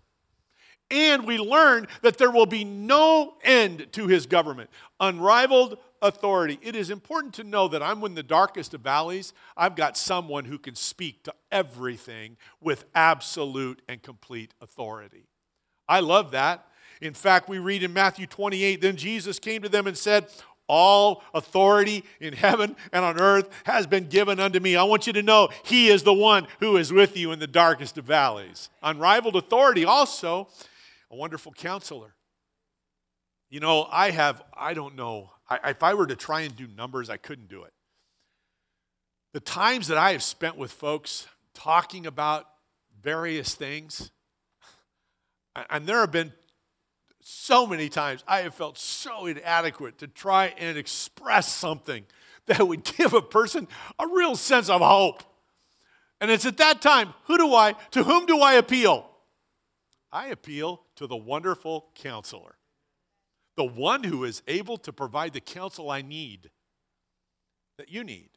And 0.91 1.25
we 1.25 1.37
learn 1.37 1.87
that 2.01 2.17
there 2.17 2.29
will 2.29 2.45
be 2.45 2.63
no 2.63 3.35
end 3.43 3.87
to 3.93 4.07
his 4.07 4.25
government. 4.25 4.69
Unrivaled 4.99 5.77
authority. 6.01 6.59
It 6.61 6.75
is 6.75 6.89
important 6.89 7.33
to 7.35 7.43
know 7.43 7.67
that 7.69 7.81
I'm 7.81 8.03
in 8.03 8.13
the 8.13 8.23
darkest 8.23 8.73
of 8.73 8.81
valleys. 8.81 9.33
I've 9.55 9.75
got 9.75 9.97
someone 9.97 10.45
who 10.45 10.57
can 10.57 10.75
speak 10.75 11.23
to 11.23 11.33
everything 11.51 12.37
with 12.59 12.85
absolute 12.93 13.81
and 13.87 14.01
complete 14.01 14.53
authority. 14.61 15.27
I 15.87 16.01
love 16.01 16.31
that. 16.31 16.65
In 17.01 17.13
fact, 17.13 17.49
we 17.49 17.57
read 17.57 17.83
in 17.83 17.93
Matthew 17.93 18.27
28 18.27 18.81
then 18.81 18.95
Jesus 18.95 19.39
came 19.39 19.61
to 19.61 19.69
them 19.69 19.87
and 19.87 19.97
said, 19.97 20.27
all 20.67 21.23
authority 21.33 22.05
in 22.21 22.31
heaven 22.31 22.77
and 22.93 23.03
on 23.03 23.19
earth 23.19 23.49
has 23.65 23.85
been 23.85 24.07
given 24.07 24.39
unto 24.39 24.59
me. 24.61 24.77
I 24.77 24.83
want 24.83 25.05
you 25.05 25.11
to 25.13 25.21
know 25.21 25.49
He 25.63 25.89
is 25.89 26.03
the 26.03 26.13
one 26.13 26.47
who 26.61 26.77
is 26.77 26.93
with 26.93 27.17
you 27.17 27.33
in 27.33 27.39
the 27.39 27.47
darkest 27.47 27.97
of 27.97 28.05
valleys. 28.05 28.69
Unrivaled 28.81 29.35
authority, 29.35 29.83
also 29.83 30.47
a 31.11 31.15
wonderful 31.15 31.51
counselor. 31.51 32.15
You 33.49 33.59
know, 33.59 33.85
I 33.91 34.11
have, 34.11 34.41
I 34.57 34.73
don't 34.73 34.95
know, 34.95 35.29
I, 35.49 35.71
if 35.71 35.83
I 35.83 35.93
were 35.93 36.07
to 36.07 36.15
try 36.15 36.41
and 36.41 36.55
do 36.55 36.67
numbers, 36.67 37.09
I 37.09 37.17
couldn't 37.17 37.49
do 37.49 37.63
it. 37.63 37.73
The 39.33 39.41
times 39.41 39.87
that 39.87 39.97
I 39.97 40.13
have 40.13 40.23
spent 40.23 40.57
with 40.57 40.71
folks 40.71 41.27
talking 41.53 42.05
about 42.05 42.47
various 43.01 43.53
things, 43.55 44.11
and 45.69 45.85
there 45.85 45.99
have 45.99 46.11
been 46.11 46.31
so 47.21 47.67
many 47.67 47.89
times 47.89 48.23
I 48.27 48.39
have 48.41 48.55
felt 48.55 48.77
so 48.77 49.25
inadequate 49.25 49.97
to 49.99 50.07
try 50.07 50.53
and 50.57 50.77
express 50.77 51.51
something 51.51 52.05
that 52.47 52.65
would 52.65 52.83
give 52.83 53.13
a 53.13 53.21
person 53.21 53.67
a 53.99 54.07
real 54.07 54.35
sense 54.35 54.69
of 54.69 54.81
hope. 54.81 55.23
And 56.21 56.31
it's 56.31 56.45
at 56.45 56.57
that 56.57 56.81
time, 56.81 57.13
who 57.25 57.37
do 57.37 57.53
I, 57.53 57.73
to 57.91 58.03
whom 58.03 58.25
do 58.25 58.39
I 58.39 58.53
appeal? 58.53 59.10
I 60.11 60.27
appeal 60.27 60.83
to 60.95 61.07
the 61.07 61.15
wonderful 61.15 61.89
counselor, 61.95 62.55
the 63.55 63.63
one 63.63 64.03
who 64.03 64.23
is 64.23 64.41
able 64.47 64.77
to 64.77 64.93
provide 64.93 65.33
the 65.33 65.41
counsel 65.41 65.89
I 65.89 66.01
need, 66.01 66.49
that 67.77 67.89
you 67.89 68.03
need, 68.03 68.29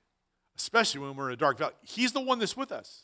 especially 0.56 1.00
when 1.00 1.16
we're 1.16 1.28
in 1.28 1.34
a 1.34 1.36
dark 1.36 1.58
valley. 1.58 1.72
He's 1.82 2.12
the 2.12 2.20
one 2.20 2.38
that's 2.38 2.56
with 2.56 2.72
us. 2.72 3.02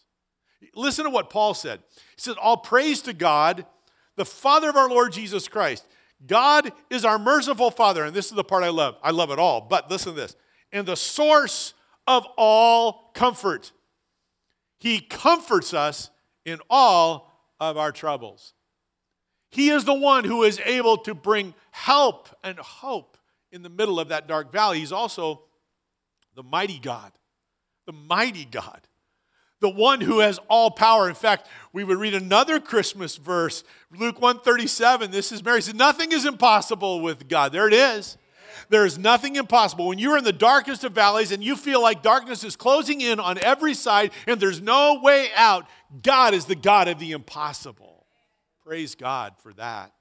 Listen 0.75 1.05
to 1.05 1.11
what 1.11 1.31
Paul 1.31 1.55
said. 1.55 1.81
He 2.16 2.21
said, 2.21 2.37
All 2.37 2.59
praise 2.59 3.03
to 3.03 3.12
God 3.12 3.64
the 4.16 4.25
Father 4.25 4.68
of 4.68 4.77
our 4.77 4.88
Lord 4.88 5.12
Jesus 5.12 5.49
Christ. 5.49 5.87
God 6.27 6.73
is 6.90 7.05
our 7.05 7.18
merciful 7.18 7.71
Father, 7.71 8.05
and 8.05 8.14
this 8.14 8.27
is 8.27 8.33
the 8.33 8.45
part 8.45 8.62
I 8.62 8.68
love. 8.68 8.97
I 9.03 9.11
love 9.11 9.31
it 9.31 9.38
all, 9.38 9.62
but 9.62 9.90
listen 9.90 10.14
to 10.14 10.21
this. 10.21 10.37
And 10.71 10.87
the 10.87 10.97
source 10.97 11.73
of 12.07 12.27
all 12.37 13.11
comfort. 13.14 13.73
He 14.79 15.01
comforts 15.01 15.73
us 15.73 16.11
in 16.45 16.59
all 16.68 17.31
of 17.61 17.77
our 17.77 17.92
troubles. 17.92 18.55
He 19.51 19.71
is 19.71 19.85
the 19.85 19.95
one 19.95 20.25
who 20.25 20.43
is 20.43 20.61
able 20.65 20.97
to 20.99 21.15
bring 21.15 21.55
help 21.71 22.29
and 22.43 22.59
hope 22.59 23.17
in 23.53 23.63
the 23.63 23.69
middle 23.69 23.99
of 23.99 24.09
that 24.09 24.29
dark 24.29 24.53
valley. 24.53 24.79
He's 24.79 24.93
also 24.93 25.43
the 26.35 26.43
mighty 26.43 26.79
God, 26.79 27.13
the 27.87 27.93
mighty 27.93 28.45
God 28.45 28.87
the 29.61 29.69
one 29.69 30.01
who 30.01 30.21
has 30.21 30.41
all 30.49 30.71
power. 30.71 31.09
In 31.09 31.15
fact, 31.15 31.47
we 31.73 31.85
would 31.85 31.99
read 31.99 32.15
another 32.15 32.59
Christmas 32.59 33.17
verse, 33.17 33.63
Luke 33.91 34.21
137. 34.21 35.11
This 35.11 35.33
is 35.33 35.45
Mary 35.45 35.63
said, 35.63 35.77
Nothing 35.77 36.13
is 36.13 36.25
impossible 36.25 37.01
with 37.01 37.29
God. 37.29 37.53
There 37.53 37.69
it 37.69 37.75
is. 37.75 38.17
There 38.69 38.85
is 38.85 38.99
nothing 38.99 39.37
impossible. 39.37 39.89
When 39.89 39.99
you're 39.99 40.19
in 40.19 40.25
the 40.25 40.33
darkest 40.33 40.85
of 40.85 40.93
valleys 40.93 41.33
and 41.33 41.43
you 41.43 41.57
feel 41.57 41.83
like 41.83 42.03
darkness 42.03 42.45
is 42.45 42.57
closing 42.57 43.01
in 43.01 43.21
on 43.21 43.39
every 43.39 43.75
side 43.75 44.13
and 44.27 44.41
there's 44.41 44.61
no 44.61 45.01
way 45.03 45.29
out, 45.37 45.67
God 46.03 46.35
is 46.35 46.45
the 46.45 46.55
God 46.55 46.89
of 46.89 46.99
the 46.99 47.13
impossible. 47.13 47.89
Praise 48.64 48.94
God 48.94 49.35
for 49.38 49.53
that. 49.55 49.92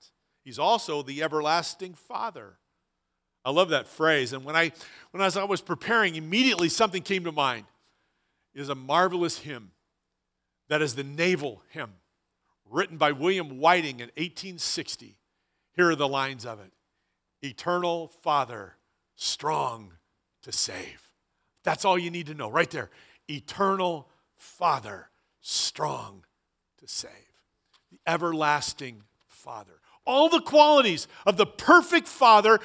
He's 0.44 0.60
also 0.60 1.02
the 1.02 1.24
everlasting 1.24 1.94
Father. 1.94 2.58
I 3.46 3.52
love 3.52 3.70
that 3.70 3.88
phrase. 3.88 4.34
And 4.34 4.44
when 4.44 4.56
I 4.56 4.72
when 5.12 5.22
I 5.22 5.44
was 5.44 5.62
preparing, 5.62 6.16
immediately 6.16 6.70
something 6.70 7.02
came 7.02 7.24
to 7.24 7.32
mind 7.32 7.66
It 8.54 8.62
is 8.62 8.70
a 8.70 8.76
marvelous 8.76 9.40
hymn 9.40 9.72
that 10.68 10.82
is 10.82 10.96
the 10.96 11.04
naval 11.04 11.64
hymn 11.70 11.94
written 12.70 12.98
by 12.98 13.12
William 13.12 13.60
Whiting 13.60 14.00
in 14.00 14.10
1860. 14.18 15.18
Here 15.74 15.90
are 15.90 15.96
the 15.96 16.08
lines 16.08 16.46
of 16.46 16.60
it 16.60 16.72
Eternal 17.42 18.08
Father, 18.08 18.76
strong 19.16 19.94
to 20.44 20.52
save. 20.52 21.12
That's 21.64 21.86
all 21.86 21.98
you 21.98 22.12
need 22.12 22.28
to 22.28 22.34
know 22.34 22.50
right 22.50 22.70
there. 22.70 22.90
Eternal 23.28 24.10
Father, 24.36 25.10
strong 25.42 26.26
to 26.80 26.88
save. 26.88 27.29
The 27.92 27.98
everlasting 28.06 29.04
Father. 29.28 29.74
All 30.06 30.30
the 30.30 30.42
qualities 30.42 31.08
of 31.26 31.38
the 31.38 31.46
perfect 31.46 32.08
Father 32.08 32.60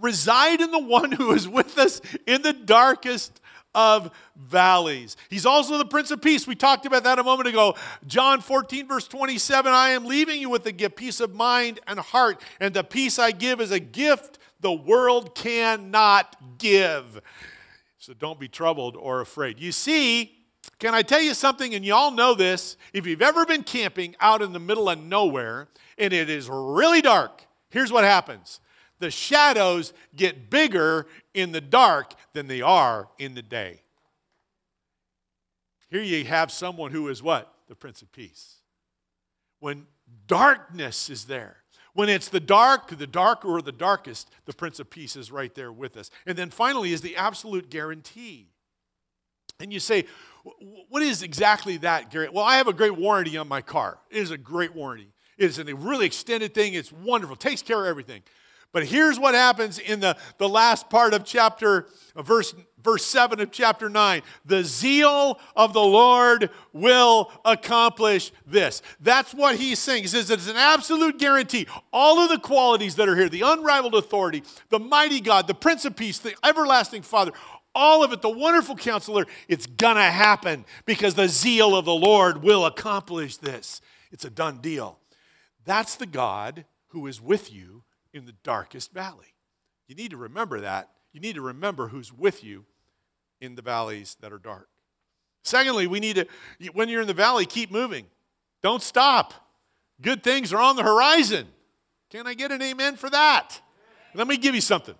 reside 0.00 0.60
in 0.60 0.70
the 0.70 0.78
one 0.78 1.12
who 1.12 1.32
is 1.32 1.48
with 1.48 1.78
us 1.78 2.00
in 2.26 2.42
the 2.42 2.52
darkest 2.52 3.40
of 3.74 4.10
valleys. 4.34 5.16
He's 5.28 5.44
also 5.44 5.76
the 5.76 5.84
Prince 5.84 6.10
of 6.10 6.22
Peace. 6.22 6.46
We 6.46 6.54
talked 6.54 6.86
about 6.86 7.04
that 7.04 7.18
a 7.18 7.22
moment 7.22 7.48
ago. 7.48 7.76
John 8.06 8.40
14, 8.40 8.88
verse 8.88 9.06
27 9.06 9.70
I 9.70 9.90
am 9.90 10.06
leaving 10.06 10.40
you 10.40 10.48
with 10.48 10.64
a 10.66 10.72
gift, 10.72 10.96
peace 10.96 11.20
of 11.20 11.34
mind 11.34 11.80
and 11.86 11.98
heart, 11.98 12.40
and 12.58 12.72
the 12.72 12.82
peace 12.82 13.18
I 13.18 13.32
give 13.32 13.60
is 13.60 13.70
a 13.70 13.80
gift 13.80 14.38
the 14.60 14.72
world 14.72 15.34
cannot 15.34 16.58
give. 16.58 17.20
So 17.98 18.14
don't 18.14 18.40
be 18.40 18.48
troubled 18.48 18.96
or 18.96 19.20
afraid. 19.20 19.60
You 19.60 19.72
see, 19.72 20.35
can 20.78 20.94
I 20.94 21.02
tell 21.02 21.20
you 21.20 21.34
something? 21.34 21.74
And 21.74 21.84
you 21.84 21.94
all 21.94 22.10
know 22.10 22.34
this. 22.34 22.76
If 22.92 23.06
you've 23.06 23.22
ever 23.22 23.46
been 23.46 23.62
camping 23.62 24.14
out 24.20 24.42
in 24.42 24.52
the 24.52 24.60
middle 24.60 24.88
of 24.88 24.98
nowhere 24.98 25.68
and 25.96 26.12
it 26.12 26.28
is 26.28 26.48
really 26.50 27.00
dark, 27.00 27.42
here's 27.70 27.92
what 27.92 28.04
happens 28.04 28.60
the 28.98 29.10
shadows 29.10 29.92
get 30.14 30.48
bigger 30.50 31.06
in 31.34 31.52
the 31.52 31.60
dark 31.60 32.14
than 32.32 32.46
they 32.46 32.62
are 32.62 33.08
in 33.18 33.34
the 33.34 33.42
day. 33.42 33.82
Here 35.90 36.02
you 36.02 36.24
have 36.24 36.50
someone 36.50 36.92
who 36.92 37.08
is 37.08 37.22
what? 37.22 37.52
The 37.68 37.74
Prince 37.74 38.02
of 38.02 38.12
Peace. 38.12 38.56
When 39.60 39.86
darkness 40.26 41.08
is 41.10 41.24
there, 41.24 41.58
when 41.94 42.08
it's 42.08 42.28
the 42.28 42.40
dark, 42.40 42.88
the 42.96 43.06
dark 43.06 43.44
or 43.44 43.62
the 43.62 43.72
darkest, 43.72 44.30
the 44.44 44.52
Prince 44.52 44.80
of 44.80 44.90
Peace 44.90 45.16
is 45.16 45.30
right 45.30 45.54
there 45.54 45.72
with 45.72 45.96
us. 45.96 46.10
And 46.26 46.36
then 46.36 46.50
finally 46.50 46.92
is 46.92 47.00
the 47.00 47.16
absolute 47.16 47.70
guarantee. 47.70 48.50
And 49.58 49.72
you 49.72 49.80
say, 49.80 50.04
what 50.88 51.02
is 51.02 51.22
exactly 51.22 51.76
that, 51.78 52.10
Gary? 52.10 52.28
Well, 52.28 52.44
I 52.44 52.56
have 52.56 52.68
a 52.68 52.72
great 52.72 52.96
warranty 52.96 53.36
on 53.36 53.48
my 53.48 53.62
car. 53.62 53.98
It 54.10 54.18
is 54.18 54.30
a 54.30 54.38
great 54.38 54.74
warranty. 54.74 55.08
It 55.38 55.46
is 55.46 55.58
a 55.58 55.64
really 55.74 56.06
extended 56.06 56.54
thing. 56.54 56.74
It's 56.74 56.92
wonderful. 56.92 57.34
It 57.34 57.40
takes 57.40 57.62
care 57.62 57.80
of 57.80 57.86
everything. 57.86 58.22
But 58.72 58.84
here's 58.84 59.18
what 59.18 59.34
happens 59.34 59.78
in 59.78 60.00
the, 60.00 60.16
the 60.38 60.48
last 60.48 60.90
part 60.90 61.14
of 61.14 61.24
chapter, 61.24 61.86
uh, 62.14 62.20
verse, 62.20 62.54
verse 62.82 63.06
7 63.06 63.40
of 63.40 63.50
chapter 63.50 63.88
9. 63.88 64.20
The 64.44 64.64
zeal 64.64 65.40
of 65.54 65.72
the 65.72 65.80
Lord 65.80 66.50
will 66.74 67.32
accomplish 67.44 68.32
this. 68.46 68.82
That's 69.00 69.32
what 69.32 69.56
he's 69.56 69.78
saying. 69.78 70.02
He 70.02 70.08
says 70.08 70.30
it's 70.30 70.48
an 70.48 70.56
absolute 70.56 71.18
guarantee. 71.18 71.66
All 71.90 72.18
of 72.18 72.28
the 72.28 72.38
qualities 72.38 72.96
that 72.96 73.08
are 73.08 73.16
here, 73.16 73.30
the 73.30 73.42
unrivaled 73.42 73.94
authority, 73.94 74.42
the 74.68 74.78
mighty 74.78 75.20
God, 75.20 75.46
the 75.46 75.54
Prince 75.54 75.86
of 75.86 75.96
Peace, 75.96 76.18
the 76.18 76.34
everlasting 76.44 77.00
Father, 77.00 77.32
all 77.76 78.02
of 78.02 78.12
it, 78.12 78.22
the 78.22 78.30
wonderful 78.30 78.74
counselor, 78.74 79.26
it's 79.46 79.66
gonna 79.66 80.10
happen 80.10 80.64
because 80.86 81.14
the 81.14 81.28
zeal 81.28 81.76
of 81.76 81.84
the 81.84 81.94
Lord 81.94 82.42
will 82.42 82.66
accomplish 82.66 83.36
this. 83.36 83.80
It's 84.10 84.24
a 84.24 84.30
done 84.30 84.58
deal. 84.58 84.98
That's 85.64 85.96
the 85.96 86.06
God 86.06 86.64
who 86.88 87.06
is 87.06 87.20
with 87.20 87.52
you 87.52 87.84
in 88.12 88.24
the 88.24 88.34
darkest 88.42 88.92
valley. 88.92 89.34
You 89.86 89.94
need 89.94 90.10
to 90.10 90.16
remember 90.16 90.60
that. 90.60 90.90
You 91.12 91.20
need 91.20 91.34
to 91.34 91.42
remember 91.42 91.88
who's 91.88 92.12
with 92.12 92.42
you 92.42 92.64
in 93.40 93.54
the 93.54 93.62
valleys 93.62 94.16
that 94.20 94.32
are 94.32 94.38
dark. 94.38 94.68
Secondly, 95.44 95.86
we 95.86 96.00
need 96.00 96.16
to, 96.16 96.26
when 96.72 96.88
you're 96.88 97.02
in 97.02 97.06
the 97.06 97.14
valley, 97.14 97.46
keep 97.46 97.70
moving. 97.70 98.06
Don't 98.62 98.82
stop. 98.82 99.34
Good 100.00 100.22
things 100.22 100.52
are 100.52 100.60
on 100.60 100.76
the 100.76 100.82
horizon. 100.82 101.46
Can 102.10 102.26
I 102.26 102.34
get 102.34 102.50
an 102.50 102.62
amen 102.62 102.96
for 102.96 103.10
that? 103.10 103.60
Let 104.14 104.26
me 104.26 104.36
give 104.36 104.54
you 104.54 104.60
something. 104.60 104.94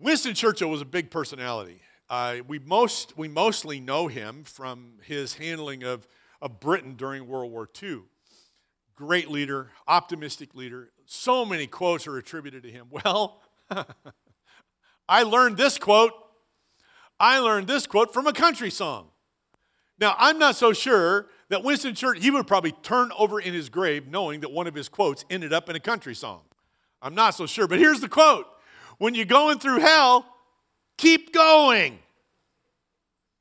Winston 0.00 0.32
Churchill 0.32 0.70
was 0.70 0.80
a 0.80 0.86
big 0.86 1.10
personality. 1.10 1.82
Uh, 2.08 2.36
we, 2.48 2.58
most, 2.58 3.18
we 3.18 3.28
mostly 3.28 3.80
know 3.80 4.06
him 4.06 4.44
from 4.44 4.94
his 5.02 5.34
handling 5.34 5.84
of, 5.84 6.08
of 6.40 6.58
Britain 6.58 6.94
during 6.94 7.26
World 7.26 7.52
War 7.52 7.68
II. 7.82 8.00
Great 8.96 9.30
leader, 9.30 9.72
optimistic 9.86 10.54
leader. 10.54 10.90
So 11.04 11.44
many 11.44 11.66
quotes 11.66 12.06
are 12.06 12.16
attributed 12.16 12.62
to 12.62 12.70
him. 12.70 12.86
Well, 13.04 13.42
I 15.08 15.22
learned 15.22 15.58
this 15.58 15.76
quote. 15.76 16.12
I 17.18 17.38
learned 17.38 17.66
this 17.66 17.86
quote 17.86 18.14
from 18.14 18.26
a 18.26 18.32
country 18.32 18.70
song. 18.70 19.08
Now, 19.98 20.16
I'm 20.18 20.38
not 20.38 20.56
so 20.56 20.72
sure 20.72 21.26
that 21.50 21.62
Winston 21.62 21.94
Churchill, 21.94 22.22
he 22.22 22.30
would 22.30 22.46
probably 22.46 22.72
turn 22.72 23.12
over 23.18 23.38
in 23.38 23.52
his 23.52 23.68
grave 23.68 24.08
knowing 24.08 24.40
that 24.40 24.50
one 24.50 24.66
of 24.66 24.74
his 24.74 24.88
quotes 24.88 25.26
ended 25.28 25.52
up 25.52 25.68
in 25.68 25.76
a 25.76 25.80
country 25.80 26.14
song. 26.14 26.40
I'm 27.02 27.14
not 27.14 27.34
so 27.34 27.44
sure, 27.44 27.68
but 27.68 27.78
here's 27.78 28.00
the 28.00 28.08
quote 28.08 28.46
When 29.00 29.14
you're 29.14 29.24
going 29.24 29.58
through 29.58 29.80
hell, 29.80 30.26
keep 30.98 31.32
going. 31.32 31.98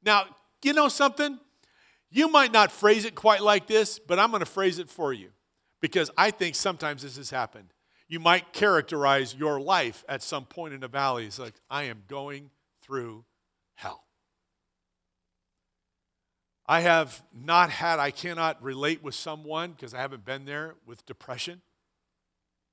Now, 0.01 0.23
you 0.63 0.71
know 0.71 0.87
something? 0.87 1.37
You 2.09 2.29
might 2.29 2.53
not 2.53 2.71
phrase 2.71 3.03
it 3.03 3.13
quite 3.13 3.41
like 3.41 3.67
this, 3.67 3.99
but 3.99 4.19
I'm 4.19 4.29
going 4.29 4.39
to 4.39 4.45
phrase 4.45 4.79
it 4.79 4.89
for 4.89 5.11
you 5.11 5.31
because 5.81 6.09
I 6.17 6.31
think 6.31 6.55
sometimes 6.55 7.03
this 7.03 7.17
has 7.17 7.29
happened. 7.29 7.73
You 8.07 8.21
might 8.21 8.53
characterize 8.53 9.35
your 9.35 9.59
life 9.59 10.05
at 10.07 10.23
some 10.23 10.45
point 10.45 10.73
in 10.73 10.79
the 10.79 10.87
valley 10.87 11.27
as 11.27 11.37
like, 11.37 11.55
I 11.69 11.83
am 11.83 12.03
going 12.07 12.51
through 12.81 13.25
hell. 13.75 14.05
I 16.65 16.79
have 16.79 17.21
not 17.37 17.69
had, 17.69 17.99
I 17.99 18.11
cannot 18.11 18.63
relate 18.63 19.03
with 19.03 19.13
someone 19.13 19.73
because 19.73 19.93
I 19.93 19.97
haven't 19.97 20.23
been 20.23 20.45
there 20.45 20.75
with 20.85 21.05
depression, 21.05 21.61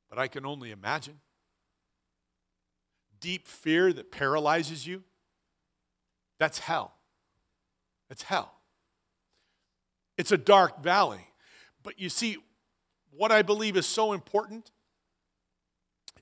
but 0.08 0.20
I 0.20 0.28
can 0.28 0.46
only 0.46 0.70
imagine. 0.70 1.18
Deep 3.26 3.48
fear 3.48 3.92
that 3.92 4.12
paralyzes 4.12 4.86
you. 4.86 5.02
That's 6.38 6.60
hell. 6.60 6.94
That's 8.08 8.22
hell. 8.22 8.54
It's 10.16 10.30
a 10.30 10.38
dark 10.38 10.80
valley. 10.80 11.26
But 11.82 11.98
you 11.98 12.08
see, 12.08 12.36
what 13.10 13.32
I 13.32 13.42
believe 13.42 13.76
is 13.76 13.84
so 13.84 14.12
important 14.12 14.70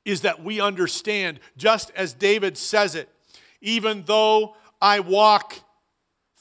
is 0.06 0.22
that 0.22 0.42
we 0.42 0.62
understand, 0.62 1.40
just 1.58 1.92
as 1.94 2.14
David 2.14 2.56
says 2.56 2.94
it, 2.94 3.10
even 3.60 4.04
though 4.06 4.56
I 4.80 5.00
walk 5.00 5.56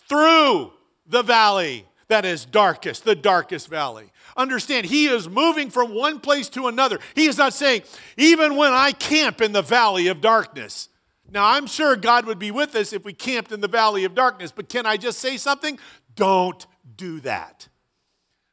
through 0.08 0.72
the 1.06 1.24
valley 1.24 1.86
that 2.14 2.26
is 2.26 2.46
darkest, 2.46 3.06
the 3.06 3.16
darkest 3.16 3.68
valley. 3.68 4.12
Understand, 4.38 4.86
he 4.86 5.08
is 5.08 5.28
moving 5.28 5.72
from 5.72 5.96
one 5.96 6.20
place 6.20 6.48
to 6.50 6.68
another. 6.68 7.00
He 7.16 7.26
is 7.26 7.40
not 7.40 7.56
saying, 7.56 7.82
even 8.18 8.56
when 8.56 8.72
I 8.72 8.92
camp 8.92 9.42
in 9.42 9.52
the 9.52 9.64
valley 9.64 10.10
of 10.10 10.22
darkness. 10.22 10.90
Now, 11.32 11.48
I'm 11.48 11.66
sure 11.66 11.96
God 11.96 12.28
would 12.28 12.38
be 12.38 12.52
with 12.52 12.76
us 12.76 12.94
if 12.94 13.04
we 13.04 13.14
camped 13.14 13.52
in 13.52 13.62
the 13.62 13.68
valley 13.68 14.04
of 14.04 14.14
darkness, 14.14 14.52
but 14.56 14.70
can 14.70 14.86
I 14.86 14.96
just 14.96 15.18
say 15.18 15.38
something? 15.38 15.80
Don't 16.14 16.68
do 16.96 17.20
that. 17.22 17.68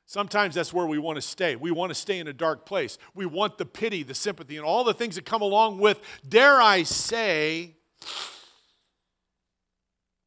Sometimes 0.07 0.55
that's 0.55 0.73
where 0.73 0.87
we 0.87 0.99
want 0.99 1.17
to 1.17 1.23
stay. 1.23 1.55
We 1.55 1.71
want 1.71 1.91
to 1.91 1.95
stay 1.95 2.19
in 2.19 2.29
a 2.29 2.33
dark 2.33 2.65
place. 2.65 2.97
We 3.15 3.27
want 3.27 3.59
the 3.59 3.67
pity, 3.67 4.05
the 4.05 4.15
sympathy, 4.15 4.57
and 4.57 4.65
all 4.65 4.85
the 4.85 4.95
things 4.95 5.17
that 5.17 5.27
come 5.27 5.43
along 5.43 5.81
with, 5.81 6.01
dare 6.27 6.63
I 6.63 6.85
say, 6.85 7.77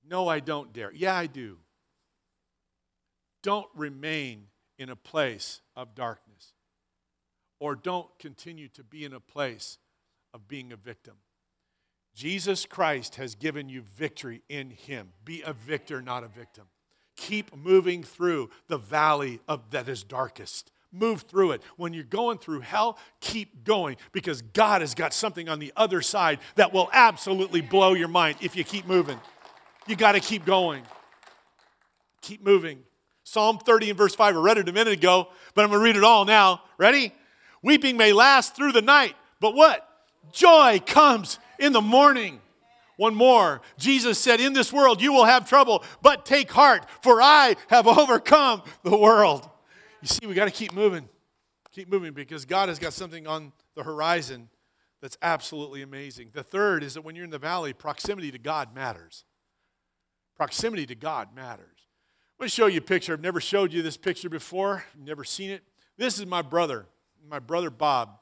no, 0.08 0.28
I 0.28 0.39
don't 0.39 0.72
dare. 0.72 0.91
Yeah, 0.93 1.15
I 1.15 1.26
do. 1.26 1.58
Don't 3.43 3.67
remain 3.75 4.47
in 4.79 4.89
a 4.89 4.95
place 4.95 5.62
of 5.75 5.93
darkness, 5.93 6.53
or 7.60 7.75
don't 7.75 8.08
continue 8.17 8.67
to 8.69 8.84
be 8.84 9.06
in 9.06 9.13
a 9.13 9.19
place 9.19 9.77
of 10.34 10.47
being 10.47 10.71
a 10.71 10.75
victim. 10.75 11.13
Jesus 12.15 12.65
Christ 12.65 13.15
has 13.15 13.36
given 13.36 13.69
you 13.69 13.82
victory 13.95 14.41
in 14.49 14.69
Him. 14.71 15.10
Be 15.25 15.41
a 15.41 15.53
victor, 15.53 16.01
not 16.01 16.23
a 16.23 16.27
victim. 16.27 16.65
Keep 17.15 17.56
moving 17.56 18.03
through 18.03 18.49
the 18.67 18.77
valley 18.77 19.39
of 19.47 19.69
that 19.71 19.88
is 19.88 20.03
darkest. 20.03 20.71
Move 20.91 21.21
through 21.21 21.51
it. 21.51 21.62
When 21.75 21.93
you're 21.93 22.03
going 22.03 22.38
through 22.38 22.62
hell, 22.62 22.97
keep 23.19 23.63
going 23.63 23.97
because 24.12 24.41
God 24.41 24.82
has 24.82 24.93
got 24.93 25.13
something 25.13 25.49
on 25.49 25.60
the 25.60 25.73
other 25.75 26.01
side 26.01 26.39
that 26.56 26.71
will 26.71 26.89
absolutely 26.93 27.62
blow 27.62 27.93
your 27.93 28.08
mind 28.08 28.38
if 28.41 28.56
you 28.56 28.63
keep 28.63 28.86
moving. 28.88 29.19
You 29.88 29.95
got 29.95 30.12
to 30.13 30.19
keep 30.19 30.45
going. 30.45 30.84
Keep 32.21 32.43
moving. 32.43 32.84
Psalm 33.34 33.58
30 33.58 33.89
and 33.89 33.98
verse 33.98 34.13
5, 34.13 34.38
I 34.38 34.39
read 34.39 34.60
it 34.60 34.69
a 34.69 34.72
minute 34.72 34.93
ago, 34.93 35.28
but 35.56 35.63
I'm 35.63 35.72
going 35.72 35.80
to 35.80 35.84
read 35.84 35.96
it 35.96 36.04
all 36.04 36.24
now. 36.24 36.62
Ready? 36.78 37.12
Weeping 37.63 37.98
may 37.98 38.13
last 38.13 38.56
through 38.56 38.74
the 38.74 38.82
night, 38.84 39.15
but 39.39 39.56
what? 39.56 39.89
Joy 40.32 40.80
comes 40.86 41.39
in 41.58 41.74
the 41.74 41.82
morning. 41.82 42.39
One 42.96 43.15
more. 43.15 43.63
Jesus 43.80 44.19
said, 44.19 44.39
In 44.39 44.54
this 44.54 44.72
world 44.72 45.02
you 45.02 45.12
will 45.12 45.26
have 45.26 45.50
trouble, 45.50 45.84
but 46.04 46.28
take 46.28 46.52
heart, 46.52 46.86
for 47.02 47.24
I 47.24 47.56
have 47.69 47.88
overcome 47.88 48.62
the 48.84 48.96
world. 48.96 49.50
You 50.04 50.10
see, 50.10 50.28
we 50.28 50.36
got 50.36 50.46
to 50.46 50.52
keep 50.52 50.72
moving. 50.72 51.10
Keep 51.72 51.91
moving 51.91 52.13
because 52.13 52.46
God 52.46 52.69
has 52.69 52.78
got 52.78 52.93
something 52.93 53.26
on 53.26 53.52
the 53.74 53.82
horizon 53.82 54.48
that's 55.02 55.17
absolutely 55.24 55.82
amazing. 55.82 56.30
The 56.34 56.43
third 56.43 56.84
is 56.84 56.93
that 56.93 57.02
when 57.02 57.15
you're 57.15 57.26
in 57.26 57.32
the 57.32 57.39
valley, 57.39 57.74
proximity 57.74 58.30
to 58.30 58.38
God 58.38 58.76
matters. 58.76 59.26
Proximity 60.36 60.86
to 60.86 60.93
God 60.93 61.36
matters. 61.36 61.72
I'm 62.34 62.46
going 62.46 62.50
to 62.50 62.56
show 62.56 62.65
you 62.65 62.80
a 62.80 62.82
picture. 62.82 63.13
I've 63.13 63.22
never 63.22 63.39
showed 63.39 63.72
you 63.72 63.82
this 63.82 63.96
picture 63.96 64.30
before. 64.30 64.84
You've 64.96 65.08
never 65.08 65.24
seen 65.24 65.52
it. 65.52 65.63
This 65.98 66.17
is 66.17 66.26
my 66.26 66.41
brother, 66.41 66.88
my 67.30 67.39
brother 67.39 67.69
Bob. 67.69 68.17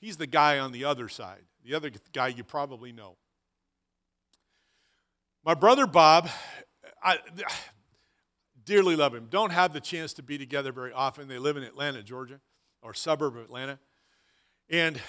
He's 0.00 0.16
the 0.16 0.26
guy 0.26 0.58
on 0.58 0.72
the 0.72 0.84
other 0.84 1.08
side, 1.08 1.42
the 1.64 1.74
other 1.74 1.90
guy 2.12 2.28
you 2.28 2.42
probably 2.42 2.90
know. 2.90 3.16
My 5.44 5.54
brother 5.54 5.86
Bob, 5.86 6.28
I 7.02 7.18
dearly 8.64 8.96
love 8.96 9.14
him. 9.14 9.28
Don't 9.30 9.50
have 9.50 9.72
the 9.72 9.80
chance 9.80 10.12
to 10.14 10.22
be 10.22 10.38
together 10.38 10.72
very 10.72 10.92
often. 10.92 11.28
They 11.28 11.38
live 11.38 11.56
in 11.56 11.62
Atlanta, 11.62 12.02
Georgia, 12.02 12.40
or 12.82 12.94
suburb 12.94 13.36
of 13.36 13.44
Atlanta. 13.44 13.78
And 14.70 15.00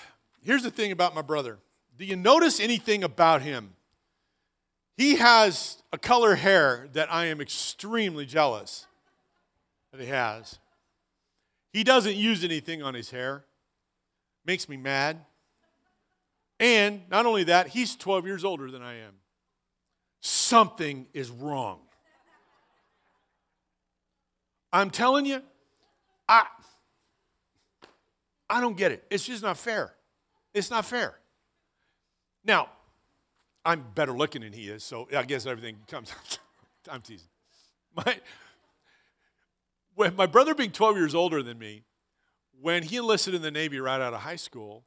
here's 0.41 0.63
the 0.63 0.71
thing 0.71 0.91
about 0.91 1.15
my 1.15 1.21
brother. 1.21 1.57
Do 1.97 2.05
you 2.05 2.15
notice 2.15 2.59
anything 2.59 3.03
about 3.03 3.41
him? 3.41 3.73
He 4.97 5.15
has 5.15 5.81
a 5.91 5.97
color 5.97 6.35
hair 6.35 6.87
that 6.93 7.11
I 7.11 7.25
am 7.25 7.41
extremely 7.41 8.25
jealous 8.25 8.85
that 9.91 9.99
he 9.99 10.07
has. 10.07 10.59
He 11.71 11.83
doesn't 11.83 12.15
use 12.15 12.43
anything 12.43 12.83
on 12.83 12.93
his 12.93 13.09
hair. 13.09 13.45
Makes 14.45 14.69
me 14.69 14.77
mad. 14.77 15.25
And 16.59 17.01
not 17.09 17.25
only 17.25 17.45
that, 17.45 17.67
he's 17.67 17.95
12 17.95 18.25
years 18.25 18.45
older 18.45 18.69
than 18.69 18.81
I 18.81 18.99
am. 18.99 19.13
Something 20.21 21.07
is 21.13 21.29
wrong. 21.29 21.79
I'm 24.71 24.89
telling 24.89 25.25
you, 25.25 25.41
I 26.27 26.45
I 28.49 28.61
don't 28.61 28.77
get 28.77 28.91
it. 28.91 29.03
It's 29.09 29.25
just 29.25 29.43
not 29.43 29.57
fair. 29.57 29.93
It's 30.53 30.69
not 30.69 30.85
fair. 30.85 31.15
Now, 32.45 32.69
I'm 33.65 33.85
better 33.95 34.11
looking 34.11 34.41
than 34.41 34.53
he 34.53 34.67
is, 34.67 34.83
so 34.83 35.07
I 35.15 35.23
guess 35.23 35.45
everything 35.45 35.77
comes. 35.87 36.13
I'm 36.89 37.01
teasing. 37.01 37.29
My, 37.95 38.17
when 39.95 40.15
my 40.15 40.25
brother 40.25 40.53
being 40.53 40.71
12 40.71 40.97
years 40.97 41.15
older 41.15 41.41
than 41.41 41.57
me, 41.57 41.83
when 42.59 42.83
he 42.83 42.97
enlisted 42.97 43.33
in 43.33 43.41
the 43.41 43.51
Navy 43.51 43.79
right 43.79 44.01
out 44.01 44.13
of 44.13 44.21
high 44.21 44.35
school, 44.35 44.83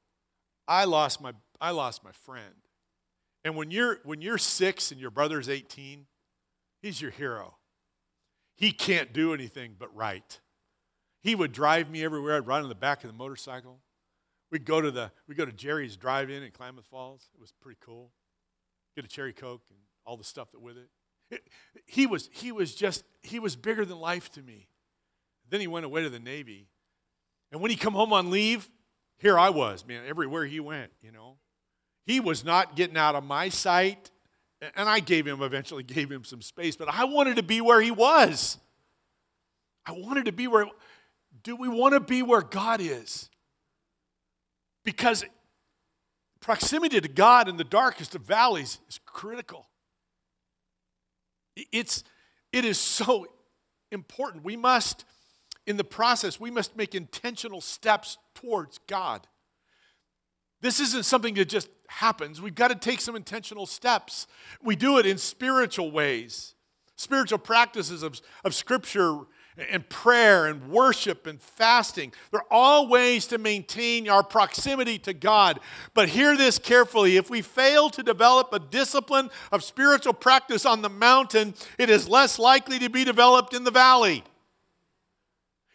I 0.68 0.84
lost 0.84 1.20
my, 1.20 1.32
I 1.60 1.70
lost 1.70 2.04
my 2.04 2.12
friend. 2.12 2.54
And 3.44 3.56
when 3.56 3.70
you're, 3.70 4.00
when 4.04 4.20
you're 4.20 4.38
six 4.38 4.90
and 4.90 5.00
your 5.00 5.10
brother's 5.10 5.48
18, 5.48 6.06
he's 6.82 7.00
your 7.00 7.12
hero. 7.12 7.56
He 8.56 8.72
can't 8.72 9.12
do 9.12 9.32
anything 9.32 9.76
but 9.78 9.94
right. 9.94 10.40
He 11.22 11.34
would 11.34 11.52
drive 11.52 11.90
me 11.90 12.04
everywhere. 12.04 12.36
I'd 12.36 12.46
ride 12.46 12.62
on 12.62 12.68
the 12.68 12.74
back 12.74 13.04
of 13.04 13.10
the 13.10 13.16
motorcycle. 13.16 13.80
We'd 14.50 14.64
go 14.64 14.80
to 14.80 14.90
the 14.90 15.10
we 15.26 15.34
go 15.34 15.44
to 15.44 15.52
Jerry's 15.52 15.96
drive-in 15.96 16.42
in 16.42 16.50
Klamath 16.52 16.86
Falls. 16.86 17.28
It 17.34 17.40
was 17.40 17.52
pretty 17.60 17.78
cool 17.84 18.12
get 18.96 19.04
a 19.04 19.08
cherry 19.08 19.32
coke 19.32 19.62
and 19.68 19.78
all 20.04 20.16
the 20.16 20.24
stuff 20.24 20.50
that 20.52 20.60
with 20.60 20.76
it. 20.76 21.42
He 21.86 22.06
was 22.06 22.28
he 22.32 22.50
was 22.50 22.74
just 22.74 23.04
he 23.22 23.38
was 23.38 23.54
bigger 23.56 23.84
than 23.84 23.98
life 23.98 24.30
to 24.32 24.42
me. 24.42 24.68
Then 25.48 25.60
he 25.60 25.66
went 25.66 25.84
away 25.84 26.02
to 26.02 26.10
the 26.10 26.18
Navy. 26.18 26.68
And 27.52 27.60
when 27.60 27.70
he 27.70 27.76
come 27.76 27.94
home 27.94 28.12
on 28.12 28.30
leave, 28.30 28.68
here 29.18 29.38
I 29.38 29.50
was, 29.50 29.86
man, 29.86 30.02
everywhere 30.06 30.44
he 30.44 30.60
went, 30.60 30.90
you 31.00 31.12
know. 31.12 31.36
He 32.04 32.20
was 32.20 32.44
not 32.44 32.76
getting 32.76 32.96
out 32.96 33.14
of 33.14 33.24
my 33.24 33.48
sight 33.48 34.10
And 34.60 34.88
I 34.88 35.00
gave 35.00 35.26
him, 35.26 35.42
eventually 35.42 35.82
gave 35.96 36.10
him 36.10 36.24
some 36.24 36.42
space, 36.42 36.76
but 36.76 36.88
I 36.88 37.04
wanted 37.04 37.36
to 37.36 37.42
be 37.42 37.60
where 37.60 37.80
he 37.80 37.90
was. 37.90 38.58
I 39.84 39.92
wanted 39.92 40.24
to 40.24 40.32
be 40.32 40.48
where, 40.48 40.66
do 41.42 41.54
we 41.56 41.68
want 41.68 41.94
to 41.94 42.00
be 42.00 42.22
where 42.22 42.42
God 42.42 42.80
is? 42.80 43.30
Because 44.84 45.24
proximity 46.46 47.00
to 47.00 47.08
God 47.08 47.48
in 47.48 47.56
the 47.56 47.64
darkest 47.64 48.14
of 48.14 48.22
valleys 48.22 48.78
is 48.88 49.00
critical. 49.04 49.66
It's, 51.72 52.04
it 52.52 52.64
is 52.64 52.78
so 52.78 53.26
important. 53.90 54.44
We 54.44 54.56
must, 54.56 55.04
in 55.66 55.76
the 55.76 55.82
process, 55.82 56.38
we 56.38 56.52
must 56.52 56.76
make 56.76 56.94
intentional 56.94 57.60
steps 57.60 58.16
towards 58.36 58.78
God. 58.86 59.26
This 60.60 60.78
isn't 60.78 61.04
something 61.04 61.34
that 61.34 61.48
just 61.48 61.68
happens. 61.88 62.40
We've 62.40 62.54
got 62.54 62.68
to 62.68 62.76
take 62.76 63.00
some 63.00 63.16
intentional 63.16 63.66
steps. 63.66 64.28
We 64.62 64.76
do 64.76 64.98
it 64.98 65.06
in 65.06 65.18
spiritual 65.18 65.90
ways, 65.90 66.54
spiritual 66.94 67.38
practices 67.38 68.04
of, 68.04 68.20
of 68.44 68.54
Scripture 68.54 69.22
and 69.58 69.88
prayer 69.88 70.46
and 70.46 70.68
worship 70.70 71.26
and 71.26 71.40
fasting. 71.40 72.12
They're 72.30 72.52
all 72.52 72.88
ways 72.88 73.26
to 73.28 73.38
maintain 73.38 74.08
our 74.08 74.22
proximity 74.22 74.98
to 75.00 75.14
God. 75.14 75.60
But 75.94 76.08
hear 76.08 76.36
this 76.36 76.58
carefully 76.58 77.16
if 77.16 77.30
we 77.30 77.42
fail 77.42 77.88
to 77.90 78.02
develop 78.02 78.52
a 78.52 78.58
discipline 78.58 79.30
of 79.52 79.64
spiritual 79.64 80.12
practice 80.12 80.66
on 80.66 80.82
the 80.82 80.90
mountain, 80.90 81.54
it 81.78 81.90
is 81.90 82.08
less 82.08 82.38
likely 82.38 82.78
to 82.80 82.90
be 82.90 83.04
developed 83.04 83.54
in 83.54 83.64
the 83.64 83.70
valley. 83.70 84.24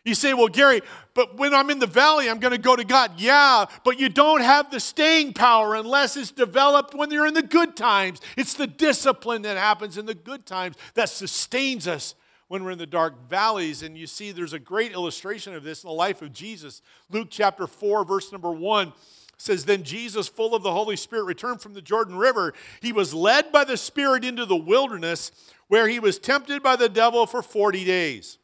You 0.04 0.16
say, 0.16 0.34
well, 0.34 0.48
Gary, 0.48 0.82
but 1.14 1.38
when 1.38 1.54
I'm 1.54 1.70
in 1.70 1.78
the 1.78 1.86
valley, 1.86 2.28
I'm 2.28 2.40
going 2.40 2.54
to 2.54 2.58
go 2.58 2.76
to 2.76 2.84
God. 2.84 3.20
Yeah, 3.20 3.66
but 3.84 4.00
you 4.00 4.10
don't 4.10 4.42
have 4.42 4.72
the 4.72 4.80
staying 4.80 5.34
power 5.34 5.76
unless 5.76 6.18
it's 6.18 6.32
developed 6.32 6.96
when 6.96 7.12
you're 7.12 7.28
in 7.28 7.36
the 7.36 7.44
good 7.44 7.76
times. 7.76 8.20
It's 8.36 8.56
the 8.56 8.66
discipline 8.66 9.44
that 9.44 9.58
happens 9.58 10.00
in 10.00 10.08
the 10.08 10.16
good 10.16 10.48
times 10.48 10.76
that 10.96 11.10
sustains 11.10 11.88
us 11.88 12.16
when 12.52 12.66
we're 12.66 12.72
in 12.72 12.78
the 12.78 12.86
dark 12.86 13.30
valleys. 13.30 13.82
And 13.82 13.98
you 13.98 14.06
see, 14.06 14.34
there's 14.34 14.52
a 14.52 14.60
great 14.60 14.92
illustration 14.92 15.56
of 15.56 15.64
this 15.64 15.86
in 15.86 15.88
the 15.88 15.94
life 15.94 16.22
of 16.22 16.34
Jesus. 16.34 16.82
Luke 17.10 17.30
chapter 17.30 17.66
4, 17.66 18.04
verse 18.04 18.30
number 18.30 18.52
1 18.52 18.92
says, 19.38 19.64
Then 19.64 19.84
Jesus, 19.84 20.28
full 20.28 20.54
of 20.54 20.62
the 20.62 20.74
Holy 20.74 20.98
Spirit, 20.98 21.24
returned 21.24 21.62
from 21.62 21.76
the 21.76 21.82
Jordan 21.82 22.18
River. 22.18 22.54
He 22.82 22.92
was 22.92 23.14
led 23.14 23.54
by 23.54 23.64
the 23.64 23.78
Spirit 23.78 24.26
into 24.26 24.46
the 24.46 24.58
wilderness, 24.58 25.32
where 25.70 25.88
he 25.88 25.98
was 25.98 26.20
tempted 26.20 26.62
by 26.62 26.76
the 26.76 26.90
devil 26.90 27.26
for 27.26 27.42
40 27.42 27.86
days. 27.86 28.38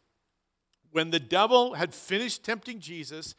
When 0.92 1.12
the 1.12 1.20
devil 1.20 1.74
had 1.74 1.94
finished 1.94 2.46
tempting 2.46 2.80
Jesus, 2.80 3.36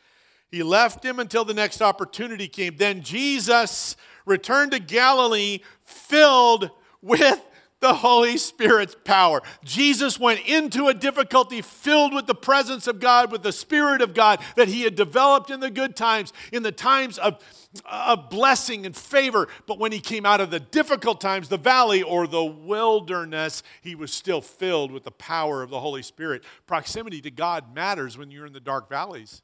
he 0.50 0.62
left 0.62 1.02
him 1.02 1.18
until 1.18 1.46
the 1.46 1.54
next 1.54 1.81
opportunity 1.81 2.46
came. 2.46 2.76
Then 2.76 3.00
Jesus 3.00 3.96
returned 4.26 4.72
to 4.72 4.81
Galilee 4.81 5.61
filled 5.83 6.70
with 7.00 7.42
the 7.81 7.95
Holy 7.95 8.37
Spirit's 8.37 8.97
power. 9.05 9.43
Jesus 9.64 10.19
went 10.19 10.47
into 10.47 10.88
a 10.88 10.95
difficulty 10.95 11.62
filled 11.62 12.12
with 12.12 12.27
the 12.27 12.35
presence 12.35 12.87
of 12.87 13.01
God, 13.01 13.31
with 13.31 13.43
the 13.43 13.53
Spirit 13.53 14.03
of 14.03 14.14
God 14.14 14.41
that 14.57 14.69
he 14.69 14.83
had 14.83 14.95
developed 14.95 15.51
in 15.51 15.61
the 15.61 15.71
good 15.71 15.95
times, 15.95 16.33
in 16.53 16.62
the 16.62 16.73
times 16.73 17.19
of, 17.19 17.43
of 17.85 18.31
blessing 18.31 18.85
and 18.85 18.97
favor. 18.97 19.49
But 19.67 19.79
when 19.79 19.93
he 19.93 20.01
came 20.01 20.27
out 20.27 20.41
of 20.41 20.51
the 20.51 20.61
difficult 20.61 21.21
times, 21.21 21.49
the 21.49 21.57
valley 21.57 22.03
or 22.03 22.27
the 22.27 22.45
wilderness, 22.45 23.62
he 23.81 23.95
was 23.95 24.12
still 24.12 24.41
filled 24.41 24.91
with 24.91 25.05
the 25.05 25.11
power 25.12 25.62
of 25.62 25.71
the 25.71 25.81
Holy 25.81 26.03
Spirit. 26.03 26.45
Proximity 26.67 27.21
to 27.23 27.31
God 27.31 27.75
matters 27.75 28.19
when 28.19 28.31
you're 28.31 28.47
in 28.47 28.53
the 28.53 28.61
dark 28.61 28.88
valleys. 28.88 29.43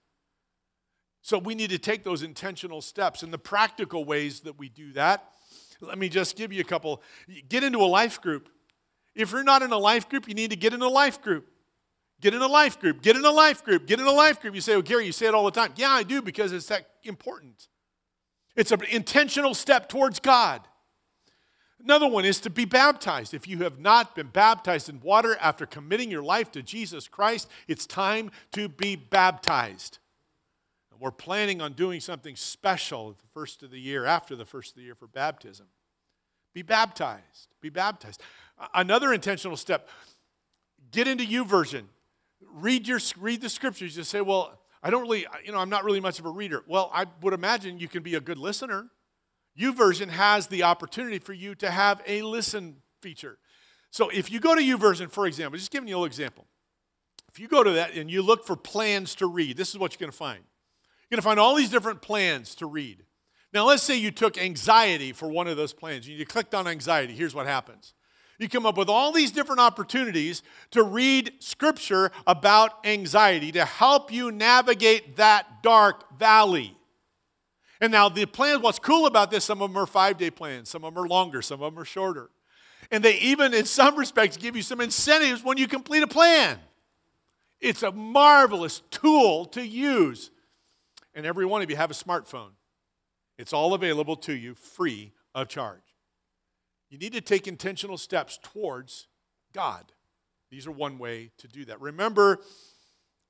So 1.23 1.39
we 1.39 1.55
need 1.55 1.71
to 1.71 1.79
take 1.79 2.05
those 2.05 2.23
intentional 2.23 2.83
steps 2.83 3.23
and 3.23 3.33
the 3.33 3.39
practical 3.39 4.05
ways 4.05 4.41
that 4.41 4.59
we 4.59 4.69
do 4.69 4.93
that 4.93 5.34
let 5.87 5.99
me 5.99 6.09
just 6.09 6.37
give 6.37 6.53
you 6.53 6.61
a 6.61 6.65
couple. 6.65 7.03
Get 7.49 7.63
into 7.63 7.79
a 7.79 7.87
life 7.87 8.21
group. 8.21 8.49
If 9.15 9.33
you're 9.33 9.45
not 9.45 9.63
in 9.63 9.71
a 9.73 9.79
life 9.79 10.09
group, 10.09 10.29
you 10.29 10.35
need 10.35 10.51
to 10.51 10.57
get 10.57 10.75
in 10.75 10.83
a 10.83 10.89
life 10.89 11.23
group. 11.23 11.47
Get 12.21 12.35
in 12.35 12.43
a 12.43 12.49
life 12.49 12.81
group. 12.81 13.03
Get 13.03 13.17
in 13.17 13.25
a 13.25 13.31
life 13.31 13.65
group. 13.65 13.87
Get 13.87 14.01
in 14.01 14.07
a 14.07 14.13
life 14.13 14.41
group. 14.41 14.55
You 14.55 14.61
say, 14.61 14.75
oh, 14.75 14.83
Gary, 14.83 15.07
you 15.07 15.13
say 15.13 15.27
it 15.27 15.35
all 15.35 15.45
the 15.45 15.51
time. 15.51 15.73
Yeah, 15.77 15.91
I 15.91 16.03
do 16.03 16.23
because 16.23 16.53
it's 16.53 16.67
that 16.67 16.87
important. 17.03 17.69
It's 18.57 18.73
an 18.73 18.83
intentional 18.91 19.55
step 19.55 19.89
towards 19.89 20.21
God. 20.21 20.63
Another 21.83 22.09
one 22.09 22.25
is 22.25 22.41
to 22.41 22.51
be 22.51 22.65
baptized. 22.65 23.35
If 23.35 23.47
you 23.47 23.59
have 23.59 23.79
not 23.79 24.15
been 24.15 24.29
baptized 24.29 24.89
in 24.89 25.01
water 25.01 25.37
after 25.39 25.67
committing 25.67 26.11
your 26.11 26.23
life 26.23 26.51
to 26.53 26.63
Jesus 26.63 27.09
Christ, 27.09 27.49
it's 27.69 27.85
time 27.87 28.31
to 28.53 28.69
be 28.69 28.97
baptized. 28.97 29.99
We're 31.05 31.11
planning 31.11 31.61
on 31.61 31.75
doing 31.75 32.01
something 32.01 32.35
special 32.35 33.11
the 33.11 33.29
first 33.35 33.63
of 33.63 33.71
the 33.71 33.79
year, 33.79 34.07
after 34.07 34.35
the 34.35 34.47
first 34.47 34.71
of 34.71 34.77
the 34.77 34.85
year 34.85 34.95
for 34.95 35.07
baptism. 35.07 35.67
Be 36.55 36.63
baptized. 36.63 37.49
Be 37.61 37.69
baptized. 37.69 38.23
Another 38.73 39.13
intentional 39.13 39.59
step 39.59 39.91
get 40.93 41.07
into 41.07 41.23
YouVersion. 41.23 41.83
Read, 42.55 42.89
your, 42.89 43.01
read 43.21 43.43
the 43.43 43.51
scriptures. 43.51 43.99
You 43.99 44.03
say, 44.03 44.23
well, 44.23 44.59
I 44.83 44.89
don't 44.89 45.03
really, 45.03 45.27
you 45.45 45.53
know, 45.53 45.59
I'm 45.59 45.69
not 45.69 45.85
really 45.85 46.01
much 46.01 46.21
of 46.21 46.25
a 46.25 46.31
reader. 46.31 46.65
Well, 46.67 46.91
I 46.95 47.05
would 47.21 47.35
imagine 47.35 47.79
you 47.79 47.89
can 47.89 48.03
be 48.03 48.15
a 48.15 48.21
good 48.21 48.39
listener. 48.39 48.87
YouVersion 49.61 50.09
has 50.09 50.47
the 50.47 50.63
opportunity 50.63 51.19
for 51.19 51.35
you 51.35 51.55
to 51.57 51.71
have 51.71 52.01
a 52.07 52.23
listen 52.23 52.77
feature. 53.03 53.37
So 53.91 54.09
if 54.09 54.33
you 54.33 54.41
go 54.41 54.55
to 54.55 54.61
YouVersion, 54.63 55.11
for 55.11 55.27
example, 55.27 55.59
just 55.59 55.71
giving 55.71 55.87
you 55.87 55.97
a 55.97 55.99
little 55.99 56.07
example. 56.07 56.47
If 57.31 57.39
you 57.39 57.47
go 57.47 57.63
to 57.63 57.73
that 57.73 57.93
and 57.93 58.11
you 58.11 58.23
look 58.23 58.47
for 58.47 58.57
plans 58.57 59.15
to 59.17 59.27
read, 59.27 59.59
this 59.59 59.69
is 59.69 59.77
what 59.77 59.93
you're 59.93 60.01
going 60.01 60.11
to 60.11 60.17
find. 60.17 60.45
Going 61.15 61.23
to 61.23 61.29
find 61.29 61.39
all 61.39 61.55
these 61.55 61.71
different 61.71 62.03
plans 62.03 62.57
to 62.57 62.67
read. 62.67 63.05
Now, 63.53 63.67
let's 63.67 63.85
say 63.85 63.97
you 63.97 64.11
took 64.11 64.37
anxiety 64.37 65.13
for 65.13 65.29
one 65.29 65.47
of 65.47 65.57
those 65.57 65.73
plans. 65.73 66.09
You 66.09 66.27
clicked 66.27 66.57
on 66.57 66.67
anxiety. 66.67 67.15
Here's 67.15 67.37
what 67.37 67.47
happens 67.47 67.95
you 68.41 68.49
come 68.49 68.67
up 68.67 68.77
with 68.77 68.89
all 68.89 69.13
these 69.13 69.31
different 69.31 69.61
opportunities 69.61 70.43
to 70.73 70.83
read 70.83 71.35
scripture 71.39 72.11
about 72.27 72.85
anxiety 72.85 73.53
to 73.53 73.65
help 73.65 74.13
you 74.13 74.33
navigate 74.33 75.15
that 75.15 75.63
dark 75.63 76.19
valley. 76.19 76.77
And 77.81 77.93
now, 77.93 78.09
the 78.09 78.27
plans, 78.27 78.61
what's 78.61 78.81
cool 78.81 79.07
about 79.07 79.31
this, 79.31 79.45
some 79.45 79.63
of 79.63 79.71
them 79.71 79.81
are 79.81 79.87
five 79.87 80.19
day 80.19 80.33
plans, 80.33 80.69
some 80.69 80.83
of 80.83 80.93
them 80.93 81.05
are 81.05 81.07
longer, 81.07 81.43
some 81.43 81.63
of 81.63 81.73
them 81.73 81.81
are 81.81 81.85
shorter. 81.85 82.29
And 82.91 83.05
they 83.05 83.19
even, 83.19 83.55
in 83.55 83.67
some 83.67 83.95
respects, 83.95 84.37
give 84.37 84.57
you 84.57 84.63
some 84.63 84.81
incentives 84.81 85.45
when 85.45 85.59
you 85.59 85.69
complete 85.69 86.03
a 86.03 86.09
plan. 86.09 86.59
It's 87.61 87.85
a 87.85 87.93
marvelous 87.93 88.83
tool 88.91 89.45
to 89.45 89.65
use 89.65 90.33
and 91.15 91.25
every 91.27 91.47
one 91.47 91.63
of 91.63 91.71
you 91.71 91.77
have 91.77 91.91
a 91.91 91.95
smartphone. 91.95 92.53
It's 93.39 93.53
all 93.53 93.75
available 93.75 94.17
to 94.17 94.33
you 94.33 94.55
free 94.55 95.13
of 95.35 95.49
charge. 95.49 95.83
You 96.91 96.99
need 96.99 97.13
to 97.15 97.21
take 97.21 97.49
intentional 97.49 97.99
steps 97.99 98.39
towards 98.43 99.09
God. 99.53 99.93
These 100.51 100.67
are 100.67 100.73
one 100.73 100.99
way 100.99 101.31
to 101.39 101.49
do 101.49 101.65
that. 101.65 101.81
Remember 101.81 102.41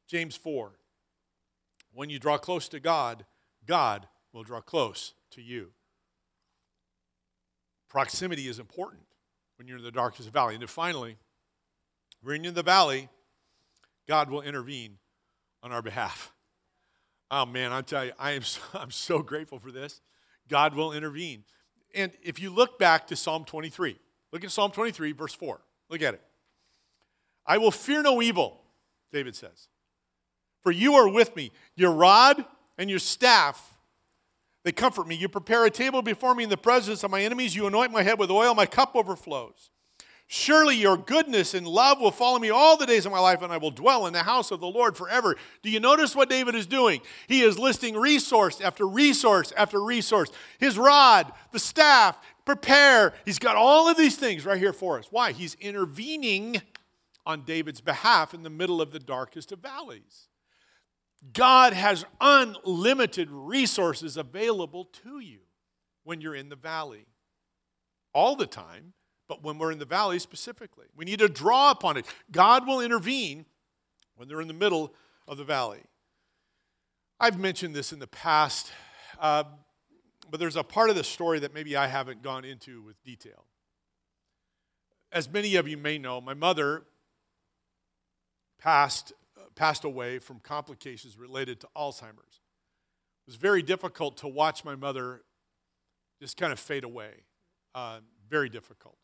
James 0.08 0.36
4. 0.36 0.72
When 1.92 2.10
you 2.10 2.18
draw 2.18 2.36
close 2.36 2.68
to 2.68 2.80
God, 2.80 3.24
God 3.66 4.08
will 4.32 4.42
draw 4.42 4.60
close 4.60 5.14
to 5.30 5.40
you. 5.40 5.70
Proximity 7.88 8.48
is 8.48 8.58
important 8.58 9.04
when 9.56 9.68
you're 9.68 9.78
in 9.78 9.84
the 9.84 9.92
darkest 9.92 10.28
valley. 10.30 10.54
And 10.54 10.60
then 10.60 10.68
finally, 10.68 11.16
when 12.20 12.42
you're 12.42 12.48
in 12.48 12.54
the 12.54 12.62
valley, 12.62 13.08
God 14.08 14.28
will 14.28 14.42
intervene 14.42 14.98
on 15.62 15.72
our 15.72 15.80
behalf. 15.80 16.33
Oh 17.30 17.46
man, 17.46 17.72
I 17.72 17.80
tell 17.82 18.04
you, 18.04 18.12
I 18.18 18.32
am 18.32 18.42
so, 18.44 18.60
I'm 18.74 18.90
so 18.90 19.20
grateful 19.20 19.58
for 19.58 19.70
this. 19.70 20.00
God 20.48 20.74
will 20.74 20.92
intervene. 20.92 21.44
And 21.94 22.12
if 22.22 22.40
you 22.40 22.50
look 22.50 22.78
back 22.78 23.06
to 23.08 23.16
Psalm 23.16 23.44
23, 23.44 23.96
look 24.32 24.44
at 24.44 24.50
Psalm 24.50 24.70
23, 24.72 25.12
verse 25.12 25.34
4. 25.34 25.60
Look 25.90 26.02
at 26.02 26.14
it. 26.14 26.22
I 27.46 27.58
will 27.58 27.70
fear 27.70 28.02
no 28.02 28.20
evil, 28.20 28.60
David 29.12 29.36
says. 29.36 29.68
For 30.62 30.72
you 30.72 30.94
are 30.94 31.08
with 31.08 31.36
me. 31.36 31.52
Your 31.76 31.92
rod 31.92 32.44
and 32.78 32.88
your 32.88 32.98
staff, 32.98 33.76
they 34.64 34.72
comfort 34.72 35.06
me. 35.06 35.14
You 35.14 35.28
prepare 35.28 35.64
a 35.66 35.70
table 35.70 36.02
before 36.02 36.34
me 36.34 36.44
in 36.44 36.50
the 36.50 36.56
presence 36.56 37.04
of 37.04 37.10
my 37.10 37.22
enemies. 37.22 37.54
You 37.54 37.66
anoint 37.66 37.92
my 37.92 38.02
head 38.02 38.18
with 38.18 38.30
oil. 38.30 38.54
My 38.54 38.66
cup 38.66 38.96
overflows. 38.96 39.70
Surely 40.26 40.76
your 40.76 40.96
goodness 40.96 41.52
and 41.52 41.66
love 41.66 42.00
will 42.00 42.10
follow 42.10 42.38
me 42.38 42.48
all 42.48 42.76
the 42.76 42.86
days 42.86 43.04
of 43.04 43.12
my 43.12 43.18
life, 43.18 43.42
and 43.42 43.52
I 43.52 43.58
will 43.58 43.70
dwell 43.70 44.06
in 44.06 44.14
the 44.14 44.22
house 44.22 44.50
of 44.50 44.60
the 44.60 44.66
Lord 44.66 44.96
forever. 44.96 45.36
Do 45.62 45.70
you 45.70 45.80
notice 45.80 46.16
what 46.16 46.30
David 46.30 46.54
is 46.54 46.66
doing? 46.66 47.02
He 47.28 47.42
is 47.42 47.58
listing 47.58 47.94
resource 47.94 48.60
after 48.60 48.88
resource 48.88 49.52
after 49.56 49.82
resource. 49.82 50.30
His 50.58 50.78
rod, 50.78 51.30
the 51.52 51.58
staff, 51.58 52.18
prepare. 52.46 53.12
He's 53.26 53.38
got 53.38 53.56
all 53.56 53.88
of 53.88 53.98
these 53.98 54.16
things 54.16 54.46
right 54.46 54.58
here 54.58 54.72
for 54.72 54.98
us. 54.98 55.08
Why? 55.10 55.32
He's 55.32 55.56
intervening 55.60 56.62
on 57.26 57.42
David's 57.42 57.80
behalf 57.82 58.32
in 58.32 58.42
the 58.42 58.50
middle 58.50 58.80
of 58.80 58.92
the 58.92 58.98
darkest 58.98 59.52
of 59.52 59.58
valleys. 59.58 60.28
God 61.32 61.72
has 61.74 62.04
unlimited 62.20 63.30
resources 63.30 64.16
available 64.16 64.86
to 65.04 65.20
you 65.20 65.40
when 66.02 66.20
you're 66.20 66.34
in 66.34 66.48
the 66.48 66.56
valley 66.56 67.06
all 68.12 68.36
the 68.36 68.46
time 68.46 68.92
but 69.28 69.42
when 69.42 69.58
we're 69.58 69.72
in 69.72 69.78
the 69.78 69.84
valley 69.84 70.18
specifically. 70.18 70.86
We 70.96 71.04
need 71.04 71.18
to 71.20 71.28
draw 71.28 71.70
upon 71.70 71.96
it. 71.96 72.06
God 72.30 72.66
will 72.66 72.80
intervene 72.80 73.46
when 74.16 74.28
they're 74.28 74.40
in 74.40 74.48
the 74.48 74.54
middle 74.54 74.94
of 75.26 75.38
the 75.38 75.44
valley. 75.44 75.80
I've 77.18 77.38
mentioned 77.38 77.74
this 77.74 77.92
in 77.92 77.98
the 78.00 78.06
past, 78.06 78.72
uh, 79.18 79.44
but 80.30 80.40
there's 80.40 80.56
a 80.56 80.64
part 80.64 80.90
of 80.90 80.96
the 80.96 81.04
story 81.04 81.38
that 81.38 81.54
maybe 81.54 81.76
I 81.76 81.86
haven't 81.86 82.22
gone 82.22 82.44
into 82.44 82.82
with 82.82 83.02
detail. 83.02 83.44
as 85.12 85.30
many 85.30 85.54
of 85.54 85.68
you 85.68 85.76
may 85.76 85.96
know, 85.96 86.20
my 86.20 86.34
mother 86.34 86.82
passed, 88.58 89.12
uh, 89.38 89.42
passed 89.54 89.84
away 89.84 90.18
from 90.18 90.40
complications 90.40 91.16
related 91.16 91.60
to 91.60 91.68
Alzheimer's. 91.76 92.40
It 93.22 93.28
was 93.28 93.36
very 93.36 93.62
difficult 93.62 94.16
to 94.18 94.28
watch 94.28 94.64
my 94.64 94.74
mother 94.74 95.22
just 96.20 96.36
kind 96.36 96.52
of 96.52 96.58
fade 96.58 96.82
away. 96.82 97.12
Uh, 97.74 98.00
very 98.28 98.48
difficult. 98.48 98.98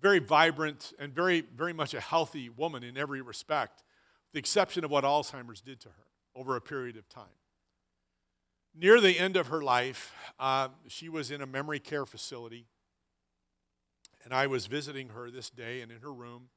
Very 0.00 0.18
vibrant 0.18 0.92
and 0.98 1.14
very, 1.14 1.40
very 1.40 1.72
much 1.72 1.94
a 1.94 2.00
healthy 2.00 2.48
woman 2.48 2.82
in 2.82 2.96
every 2.96 3.22
respect, 3.22 3.82
with 4.26 4.34
the 4.34 4.38
exception 4.38 4.84
of 4.84 4.90
what 4.90 5.04
Alzheimer's 5.04 5.60
did 5.60 5.80
to 5.80 5.88
her 5.88 6.04
over 6.34 6.56
a 6.56 6.60
period 6.60 6.96
of 6.96 7.08
time. 7.08 7.24
Near 8.78 9.00
the 9.00 9.18
end 9.18 9.36
of 9.36 9.46
her 9.46 9.62
life, 9.62 10.12
uh, 10.38 10.68
she 10.86 11.08
was 11.08 11.30
in 11.30 11.40
a 11.40 11.46
memory 11.46 11.80
care 11.80 12.04
facility 12.04 12.66
and 14.26 14.34
I 14.34 14.48
was 14.48 14.66
visiting 14.66 15.10
her 15.10 15.30
this 15.30 15.50
day 15.50 15.80
and 15.80 15.92
in 15.92 16.00
her 16.00 16.12
room. 16.12 16.48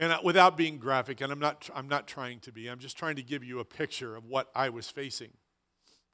And 0.00 0.12
without 0.24 0.56
being 0.56 0.78
graphic, 0.78 1.20
and 1.20 1.32
I'm 1.32 1.38
not, 1.38 1.70
I'm 1.72 1.86
not 1.86 2.08
trying 2.08 2.40
to 2.40 2.50
be, 2.50 2.66
I'm 2.66 2.80
just 2.80 2.98
trying 2.98 3.14
to 3.16 3.22
give 3.22 3.44
you 3.44 3.60
a 3.60 3.64
picture 3.64 4.16
of 4.16 4.24
what 4.24 4.50
I 4.52 4.68
was 4.68 4.90
facing. 4.90 5.30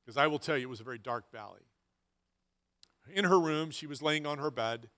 Because 0.05 0.19
I 0.19 0.27
will 0.27 0.39
tell 0.39 0.59
you, 0.59 0.65
it 0.65 0.71
was 0.71 0.81
a 0.81 0.85
very 0.85 0.99
dark 0.99 1.33
valley. 1.33 1.63
In 3.13 3.25
her 3.25 3.41
room, 3.41 3.71
she 3.71 3.87
was 3.87 4.03
laying 4.03 4.27
on 4.27 4.37
her 4.37 4.51
bed, 4.51 4.91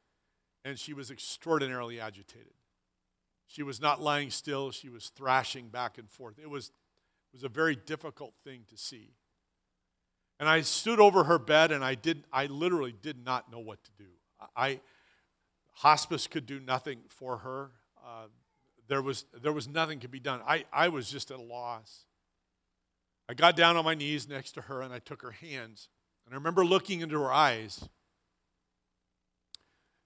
and 0.64 0.78
she 0.78 0.94
was 0.94 1.10
extraordinarily 1.10 2.00
agitated. 2.00 2.54
She 3.46 3.62
was 3.62 3.80
not 3.80 4.00
lying 4.00 4.30
still, 4.30 4.70
she 4.70 4.88
was 4.88 5.10
thrashing 5.10 5.68
back 5.68 5.98
and 5.98 6.10
forth. 6.10 6.38
It 6.40 6.48
was, 6.48 6.68
it 6.68 7.36
was 7.36 7.44
a 7.44 7.48
very 7.48 7.76
difficult 7.76 8.32
thing 8.42 8.62
to 8.68 8.76
see. 8.76 9.10
And 10.40 10.48
I 10.48 10.62
stood 10.62 10.98
over 10.98 11.24
her 11.24 11.38
bed, 11.38 11.70
and 11.70 11.84
I, 11.84 11.94
did, 11.94 12.24
I 12.32 12.46
literally 12.46 12.94
did 13.00 13.24
not 13.24 13.52
know 13.52 13.60
what 13.60 13.84
to 13.84 13.90
do. 13.96 14.10
I, 14.56 14.80
Hospice 15.74 16.26
could 16.26 16.46
do 16.46 16.60
nothing 16.60 17.00
for 17.08 17.38
her. 17.38 17.70
Uh, 18.04 18.26
there, 18.88 19.02
was, 19.02 19.24
there 19.42 19.52
was 19.52 19.68
nothing 19.68 20.00
could 20.00 20.10
be 20.10 20.20
done. 20.20 20.40
I, 20.46 20.64
I 20.72 20.88
was 20.88 21.10
just 21.10 21.30
at 21.30 21.38
a 21.38 21.42
loss. 21.42 22.04
I 23.28 23.34
got 23.34 23.56
down 23.56 23.76
on 23.76 23.84
my 23.84 23.94
knees 23.94 24.28
next 24.28 24.52
to 24.52 24.62
her 24.62 24.82
and 24.82 24.92
I 24.92 24.98
took 24.98 25.22
her 25.22 25.30
hands. 25.30 25.88
And 26.26 26.34
I 26.34 26.36
remember 26.36 26.64
looking 26.64 27.00
into 27.00 27.20
her 27.20 27.32
eyes. 27.32 27.88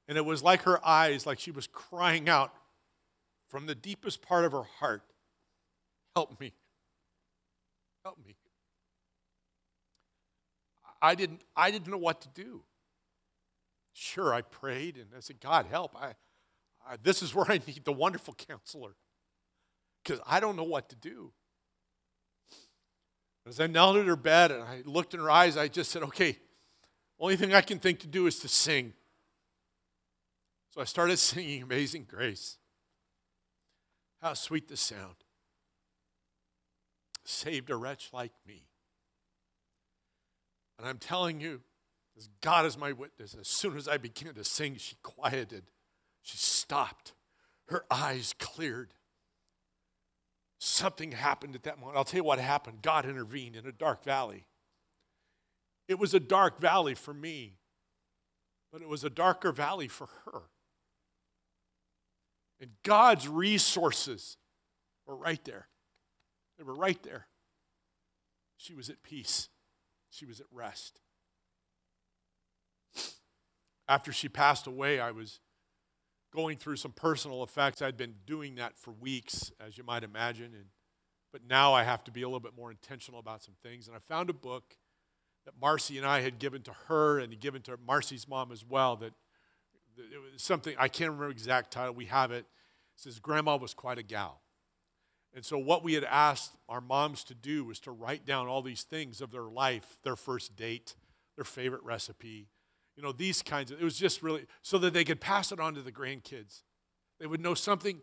And 0.09 0.17
it 0.17 0.25
was 0.25 0.43
like 0.43 0.63
her 0.63 0.85
eyes, 0.87 1.27
like 1.27 1.39
she 1.39 1.51
was 1.51 1.67
crying 1.67 2.29
out 2.29 2.53
from 3.49 3.67
the 3.67 3.75
deepest 3.75 4.23
part 4.23 4.45
of 4.45 4.53
her 4.53 4.63
heart 4.63 5.03
Help 6.19 6.41
me. 6.41 6.53
Help 8.05 8.19
me. 8.27 8.35
I 11.01 11.15
didn't, 11.15 11.43
I 11.57 11.71
didn't 11.71 11.87
know 11.87 11.97
what 11.97 12.23
to 12.23 12.29
do. 12.31 12.65
Sure, 13.93 14.35
I 14.35 14.43
prayed 14.43 14.97
and 14.97 15.07
I 15.17 15.21
said, 15.21 15.41
God, 15.41 15.67
help. 15.71 15.95
I, 15.97 16.15
I 16.85 16.97
this 17.01 17.23
is 17.23 17.37
where 17.37 17.47
I 17.49 17.61
need 17.69 17.85
the 17.85 17.93
wonderful 17.93 18.35
counselor 18.35 18.97
because 20.03 20.19
I 20.27 20.41
don't 20.41 20.57
know 20.57 20.65
what 20.65 20.89
to 20.89 20.97
do. 20.97 21.31
As 23.47 23.61
I 23.61 23.69
knelt 23.69 23.97
at 23.97 24.07
her 24.07 24.17
bed 24.17 24.51
and 24.51 24.65
I 24.65 24.83
looked 24.85 25.15
in 25.15 25.21
her 25.21 25.31
eyes, 25.31 25.57
I 25.57 25.69
just 25.69 25.93
said, 25.93 26.03
okay, 26.03 26.37
only 27.21 27.37
thing 27.37 27.55
I 27.55 27.61
can 27.61 27.79
think 27.79 28.01
to 28.01 28.09
do 28.09 28.27
is 28.27 28.41
to 28.41 28.49
sing. 28.49 28.93
So 30.71 30.81
I 30.81 30.85
started 30.85 31.17
singing 31.19 31.63
Amazing 31.63 32.07
Grace. 32.09 32.59
How 34.21 34.35
sweet 34.35 34.69
the 34.69 34.77
sound. 34.77 35.15
Saved 37.25 37.71
a 37.71 37.77
wretch 37.77 38.11
like 38.13 38.33
me. 38.47 38.65
And 40.79 40.89
I'm 40.89 40.99
telling 40.99 41.41
you, 41.41 41.61
as 42.17 42.29
God 42.41 42.67
is 42.67 42.79
my 42.79 42.93
witness, 42.93 43.37
as 43.39 43.49
soon 43.49 43.77
as 43.77 43.87
I 43.87 43.97
began 43.97 44.35
to 44.35 44.45
sing, 44.45 44.77
she 44.77 44.97
quieted. 45.03 45.65
She 46.23 46.37
stopped. 46.37 47.13
Her 47.69 47.85
eyes 47.91 48.35
cleared. 48.39 48.91
Something 50.59 51.13
happened 51.13 51.55
at 51.55 51.63
that 51.65 51.79
moment. 51.79 51.97
I'll 51.97 52.05
tell 52.05 52.19
you 52.19 52.25
what 52.25 52.41
happened. 52.41 52.83
God 52.83 53.05
intervened 53.05 53.57
in 53.57 53.67
a 53.67 53.73
dark 53.73 54.03
valley. 54.05 54.47
It 55.87 55.99
was 55.99 56.13
a 56.13 56.21
dark 56.21 56.61
valley 56.61 56.95
for 56.95 57.15
me, 57.15 57.59
but 58.73 58.83
it 58.83 58.89
was 58.89 59.05
a 59.05 59.11
darker 59.11 59.53
valley 59.53 59.89
for 59.89 60.09
her. 60.25 60.43
And 62.61 62.71
God's 62.83 63.29
resources 63.29 64.37
were 65.07 65.17
right 65.17 65.45
there. 65.45 65.69
They 66.57 66.65
were 66.65 66.75
right 66.75 67.01
there. 67.03 67.27
She 68.57 68.75
was 68.75 68.91
at 68.91 69.03
peace, 69.03 69.49
she 70.11 70.27
was 70.27 70.41
at 70.41 70.47
rest 70.51 71.01
after 73.89 74.13
she 74.13 74.29
passed 74.29 74.67
away, 74.67 75.01
I 75.01 75.11
was 75.11 75.41
going 76.33 76.59
through 76.59 76.77
some 76.77 76.93
personal 76.93 77.43
effects. 77.43 77.81
I'd 77.81 77.97
been 77.97 78.17
doing 78.27 78.57
that 78.57 78.77
for 78.77 78.93
weeks, 78.93 79.51
as 79.65 79.79
you 79.79 79.85
might 79.85 80.05
imagine, 80.05 80.53
and 80.55 80.67
but 81.31 81.43
now 81.47 81.75
I 81.75 81.83
have 81.83 82.03
to 82.05 82.11
be 82.11 82.23
a 82.23 82.27
little 82.27 82.41
bit 82.41 82.57
more 82.57 82.71
intentional 82.71 83.21
about 83.21 83.43
some 83.43 83.55
things. 83.63 83.87
And 83.87 83.95
I 83.95 84.01
found 84.01 84.31
a 84.31 84.33
book 84.33 84.79
that 85.45 85.53
Marcy 85.61 85.99
and 85.99 86.07
I 86.07 86.23
had 86.23 86.39
given 86.39 86.63
to 86.63 86.73
her 86.87 87.19
and 87.19 87.39
given 87.39 87.61
to 87.63 87.77
Marcy's 87.87 88.27
mom 88.27 88.51
as 88.51 88.65
well. 88.65 88.97
That 88.97 89.13
it 89.99 90.33
was 90.33 90.43
something 90.43 90.75
I 90.79 90.89
can't 90.89 91.11
remember 91.11 91.31
exact 91.31 91.73
title. 91.73 91.95
We 91.95 92.07
have 92.07 92.31
it. 92.31 92.41
It 92.41 92.47
says 92.97 93.19
Grandma 93.19 93.57
was 93.57 93.75
quite 93.75 93.99
a 93.99 94.03
gal. 94.03 94.41
And 95.35 95.45
so, 95.45 95.59
what 95.59 95.85
we 95.85 95.95
had 95.95 96.05
asked 96.05 96.57
our 96.69 96.81
moms 96.81 97.25
to 97.25 97.35
do 97.35 97.65
was 97.65 97.81
to 97.81 97.91
write 97.91 98.25
down 98.25 98.49
all 98.49 98.63
these 98.63 98.83
things 98.83 99.21
of 99.21 99.31
their 99.31 99.43
life 99.43 99.99
their 100.03 100.17
first 100.17 100.57
date, 100.57 100.95
their 101.37 101.45
favorite 101.45 101.83
recipe, 101.83 102.49
you 102.99 103.05
know, 103.05 103.13
these 103.13 103.43
kinds 103.43 103.71
of, 103.71 103.81
it 103.81 103.85
was 103.85 103.97
just 103.97 104.25
really 104.25 104.45
so 104.61 104.77
that 104.79 104.93
they 104.93 105.05
could 105.05 105.21
pass 105.21 105.53
it 105.53 105.61
on 105.61 105.73
to 105.75 105.83
the 105.83 105.93
grandkids. 105.93 106.63
They 107.21 107.27
would 107.27 107.41
know 107.41 107.55
something. 107.55 108.01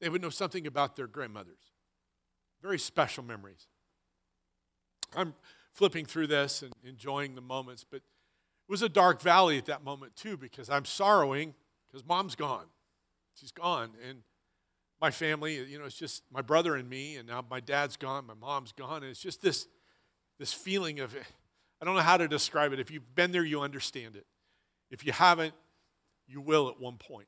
They 0.00 0.08
would 0.08 0.22
know 0.22 0.30
something 0.30 0.68
about 0.68 0.94
their 0.94 1.08
grandmothers. 1.08 1.72
Very 2.62 2.78
special 2.78 3.24
memories. 3.24 3.66
I'm 5.16 5.34
flipping 5.74 6.06
through 6.06 6.28
this 6.28 6.62
and 6.62 6.72
enjoying 6.84 7.34
the 7.34 7.40
moments, 7.40 7.84
but 7.88 7.96
it 7.96 8.70
was 8.70 8.82
a 8.82 8.88
dark 8.88 9.20
valley 9.20 9.58
at 9.58 9.66
that 9.66 9.84
moment 9.84 10.16
too 10.16 10.36
because 10.36 10.70
I'm 10.70 10.84
sorrowing 10.84 11.54
because 11.90 12.06
mom's 12.06 12.34
gone. 12.34 12.66
She's 13.34 13.50
gone. 13.50 13.90
And 14.08 14.20
my 15.00 15.10
family, 15.10 15.56
you 15.56 15.78
know, 15.78 15.84
it's 15.84 15.96
just 15.96 16.22
my 16.32 16.40
brother 16.40 16.76
and 16.76 16.88
me, 16.88 17.16
and 17.16 17.28
now 17.28 17.44
my 17.50 17.60
dad's 17.60 17.96
gone, 17.96 18.26
my 18.26 18.34
mom's 18.34 18.72
gone, 18.72 19.02
and 19.02 19.10
it's 19.10 19.20
just 19.20 19.42
this, 19.42 19.66
this 20.38 20.52
feeling 20.52 21.00
of, 21.00 21.14
I 21.82 21.84
don't 21.84 21.94
know 21.94 22.00
how 22.00 22.16
to 22.16 22.28
describe 22.28 22.72
it. 22.72 22.80
If 22.80 22.90
you've 22.90 23.14
been 23.14 23.32
there, 23.32 23.44
you 23.44 23.60
understand 23.60 24.16
it. 24.16 24.24
If 24.90 25.04
you 25.04 25.12
haven't, 25.12 25.54
you 26.26 26.40
will 26.40 26.68
at 26.68 26.80
one 26.80 26.96
point. 26.96 27.26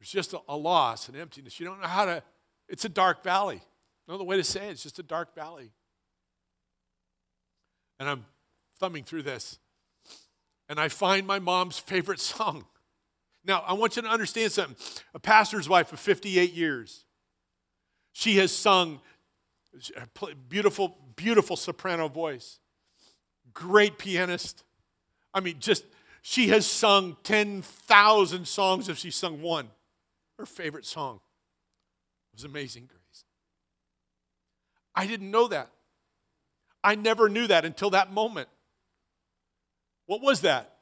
There's 0.00 0.10
just 0.10 0.32
a, 0.32 0.40
a 0.48 0.56
loss, 0.56 1.08
an 1.08 1.16
emptiness. 1.16 1.60
You 1.60 1.66
don't 1.66 1.80
know 1.80 1.86
how 1.86 2.06
to, 2.06 2.22
it's 2.68 2.84
a 2.84 2.88
dark 2.88 3.22
valley. 3.22 3.60
No 4.08 4.14
other 4.14 4.24
way 4.24 4.36
to 4.36 4.44
say 4.44 4.68
it, 4.68 4.72
it's 4.72 4.82
just 4.82 4.98
a 4.98 5.02
dark 5.02 5.34
valley. 5.34 5.70
And 7.98 8.08
I'm 8.08 8.24
thumbing 8.78 9.04
through 9.04 9.22
this, 9.22 9.58
and 10.68 10.78
I 10.78 10.88
find 10.88 11.26
my 11.26 11.38
mom's 11.38 11.78
favorite 11.78 12.20
song. 12.34 12.66
Now, 13.44 13.62
I 13.66 13.74
want 13.74 13.96
you 13.96 14.02
to 14.02 14.08
understand 14.08 14.52
something. 14.52 14.76
A 15.14 15.20
pastor's 15.20 15.68
wife 15.68 15.92
of 15.92 16.00
58 16.00 16.52
years, 16.52 17.04
she 18.12 18.36
has 18.38 18.50
sung 18.50 19.00
beautiful, 20.48 20.96
beautiful 21.16 21.56
soprano 21.56 22.08
voice, 22.08 22.58
great 23.52 23.98
pianist. 23.98 24.64
I 25.32 25.40
mean, 25.40 25.56
just, 25.60 25.84
she 26.22 26.48
has 26.48 26.66
sung 26.66 27.16
10,000 27.22 28.46
songs 28.46 28.88
if 28.88 28.98
she 28.98 29.10
sung 29.10 29.42
one. 29.42 29.68
Her 30.38 30.46
favorite 30.46 30.84
song 30.84 31.20
was 32.34 32.44
Amazing 32.44 32.86
Grace. 32.86 33.24
I 34.94 35.06
didn't 35.06 35.30
know 35.30 35.48
that. 35.48 35.70
I 36.86 36.94
never 36.94 37.28
knew 37.28 37.48
that 37.48 37.64
until 37.64 37.90
that 37.90 38.12
moment. 38.12 38.48
What 40.06 40.22
was 40.22 40.42
that? 40.42 40.76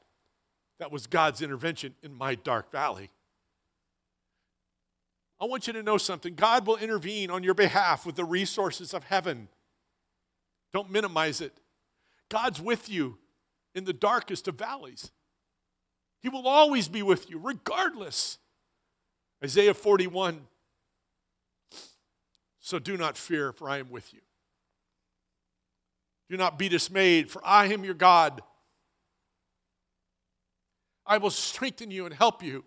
That 0.77 0.91
was 0.91 1.07
God's 1.07 1.41
intervention 1.41 1.95
in 2.03 2.13
my 2.13 2.35
dark 2.35 2.71
valley. 2.71 3.09
I 5.41 5.45
want 5.45 5.65
you 5.65 5.73
to 5.73 5.81
know 5.81 5.97
something. 5.97 6.35
God 6.35 6.67
will 6.67 6.77
intervene 6.77 7.31
on 7.31 7.41
your 7.41 7.55
behalf 7.55 8.05
with 8.05 8.15
the 8.15 8.23
resources 8.23 8.93
of 8.93 9.05
heaven. 9.05 9.47
Don't 10.73 10.91
minimize 10.91 11.41
it. 11.41 11.57
God's 12.29 12.61
with 12.61 12.87
you 12.87 13.17
in 13.73 13.85
the 13.85 13.91
darkest 13.91 14.47
of 14.47 14.59
valleys. 14.59 15.09
He 16.21 16.29
will 16.29 16.47
always 16.47 16.87
be 16.87 17.01
with 17.01 17.31
you, 17.31 17.39
regardless. 17.39 18.37
Isaiah 19.43 19.73
41. 19.73 20.45
So 22.59 22.77
do 22.77 22.95
not 22.95 23.17
fear, 23.17 23.51
for 23.51 23.67
I 23.67 23.79
am 23.79 23.89
with 23.89 24.13
you. 24.13 24.21
Do 26.29 26.37
not 26.37 26.57
be 26.57 26.69
dismayed, 26.69 27.29
for 27.29 27.41
I 27.45 27.65
am 27.67 27.83
your 27.83 27.93
God. 27.93 28.41
I 31.05 31.17
will 31.17 31.29
strengthen 31.29 31.91
you 31.91 32.05
and 32.05 32.13
help 32.13 32.41
you. 32.41 32.65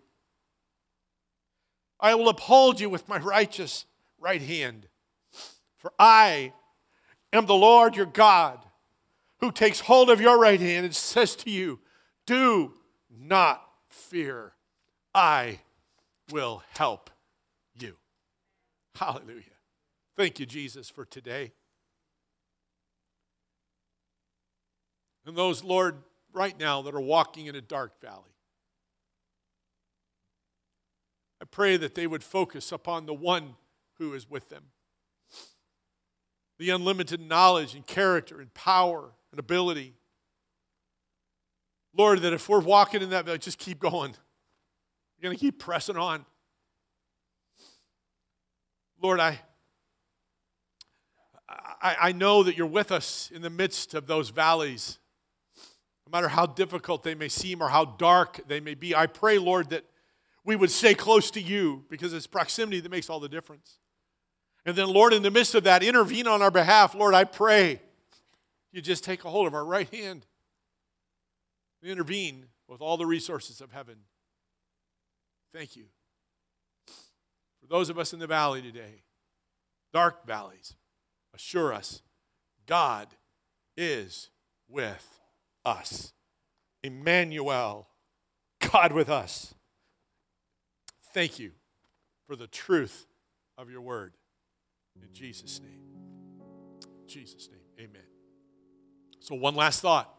I 1.99 2.15
will 2.15 2.29
uphold 2.29 2.79
you 2.79 2.89
with 2.89 3.09
my 3.09 3.17
righteous 3.17 3.85
right 4.19 4.41
hand. 4.41 4.87
For 5.77 5.91
I 5.99 6.53
am 7.33 7.45
the 7.45 7.55
Lord 7.55 7.95
your 7.95 8.05
God, 8.05 8.59
who 9.39 9.51
takes 9.51 9.81
hold 9.81 10.09
of 10.09 10.21
your 10.21 10.39
right 10.39 10.59
hand 10.59 10.85
and 10.85 10.95
says 10.95 11.35
to 11.37 11.49
you, 11.49 11.79
Do 12.25 12.73
not 13.09 13.61
fear. 13.89 14.53
I 15.13 15.59
will 16.31 16.63
help 16.77 17.09
you. 17.73 17.95
Hallelujah. 18.95 19.43
Thank 20.15 20.39
you, 20.39 20.45
Jesus, 20.45 20.89
for 20.89 21.05
today. 21.05 21.53
And 25.25 25.35
those, 25.35 25.63
Lord, 25.63 25.97
right 26.33 26.57
now 26.59 26.81
that 26.81 26.95
are 26.95 27.01
walking 27.01 27.47
in 27.47 27.55
a 27.55 27.61
dark 27.61 28.01
valley, 28.01 28.23
I 31.41 31.45
pray 31.45 31.77
that 31.77 31.95
they 31.95 32.07
would 32.07 32.23
focus 32.23 32.71
upon 32.71 33.05
the 33.05 33.13
one 33.13 33.55
who 33.97 34.13
is 34.13 34.29
with 34.29 34.49
them. 34.49 34.63
The 36.57 36.71
unlimited 36.71 37.21
knowledge 37.21 37.75
and 37.75 37.85
character 37.85 38.41
and 38.41 38.53
power 38.53 39.11
and 39.31 39.39
ability. 39.39 39.93
Lord, 41.95 42.21
that 42.21 42.33
if 42.33 42.49
we're 42.49 42.59
walking 42.59 43.01
in 43.01 43.11
that 43.11 43.25
valley, 43.25 43.37
just 43.37 43.57
keep 43.57 43.79
going. 43.79 44.13
You're 45.17 45.29
going 45.29 45.37
to 45.37 45.39
keep 45.39 45.59
pressing 45.59 45.97
on. 45.97 46.25
Lord, 49.01 49.21
I, 49.21 49.39
I, 51.47 51.95
I 52.01 52.11
know 52.11 52.43
that 52.43 52.57
you're 52.57 52.67
with 52.67 52.91
us 52.91 53.31
in 53.33 53.41
the 53.41 53.49
midst 53.49 53.93
of 53.93 54.07
those 54.07 54.29
valleys, 54.29 54.99
no 56.09 56.17
matter 56.17 56.27
how 56.27 56.47
difficult 56.47 57.03
they 57.03 57.13
may 57.13 57.27
seem 57.27 57.61
or 57.61 57.69
how 57.69 57.85
dark 57.85 58.41
they 58.47 58.59
may 58.59 58.73
be. 58.73 58.95
I 58.95 59.05
pray, 59.05 59.37
Lord, 59.37 59.69
that 59.69 59.85
we 60.43 60.55
would 60.55 60.71
stay 60.71 60.95
close 60.95 61.29
to 61.31 61.41
you 61.41 61.85
because 61.87 62.13
it's 62.13 62.25
proximity 62.25 62.79
that 62.79 62.89
makes 62.89 63.11
all 63.11 63.19
the 63.19 63.29
difference. 63.29 63.77
And 64.65 64.75
then, 64.75 64.87
Lord, 64.87 65.13
in 65.13 65.21
the 65.21 65.29
midst 65.29 65.53
of 65.53 65.65
that, 65.65 65.83
intervene 65.83 66.25
on 66.25 66.41
our 66.41 66.49
behalf. 66.49 66.95
Lord, 66.95 67.13
I 67.13 67.25
pray 67.25 67.81
you 68.71 68.81
just 68.81 69.03
take 69.03 69.23
a 69.23 69.29
hold 69.29 69.45
of 69.45 69.53
our 69.53 69.63
right 69.63 69.91
hand 69.93 70.25
and 71.83 71.91
intervene 71.91 72.45
with 72.67 72.81
all 72.81 72.97
the 72.97 73.05
resources 73.05 73.61
of 73.61 73.71
heaven. 73.71 73.97
Thank 75.53 75.75
you. 75.75 75.85
For 77.61 77.67
those 77.67 77.89
of 77.89 77.99
us 77.99 78.13
in 78.13 78.19
the 78.19 78.27
valley 78.27 78.63
today, 78.63 79.03
dark 79.93 80.25
valleys, 80.25 80.73
assure 81.35 81.71
us 81.71 82.01
God 82.65 83.09
is 83.77 84.29
with 84.67 85.18
us. 85.65 86.13
Emmanuel, 86.83 87.87
God 88.71 88.93
with 88.93 89.09
us. 89.09 89.53
Thank 91.13 91.39
you 91.39 91.51
for 92.27 92.35
the 92.35 92.47
truth 92.47 93.07
of 93.57 93.69
your 93.69 93.81
word. 93.81 94.13
In 94.95 95.13
Jesus' 95.13 95.59
name. 95.61 95.81
In 97.01 97.07
Jesus' 97.07 97.49
name. 97.49 97.87
Amen. 97.89 98.07
So, 99.19 99.35
one 99.35 99.55
last 99.55 99.81
thought. 99.81 100.13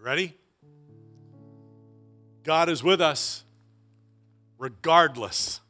Ready? 0.00 0.36
God 2.42 2.68
is 2.68 2.82
with 2.82 3.00
us 3.00 3.44
regardless, 4.58 5.60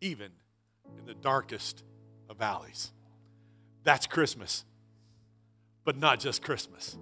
even 0.00 0.30
in 0.98 1.06
the 1.06 1.14
darkest 1.14 1.84
of 2.28 2.38
valleys. 2.38 2.92
That's 3.84 4.06
Christmas. 4.06 4.64
But 5.84 5.96
not 5.96 6.20
just 6.20 6.42
Christmas. 6.42 6.96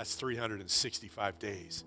That's 0.00 0.14
365 0.14 1.38
days 1.38 1.84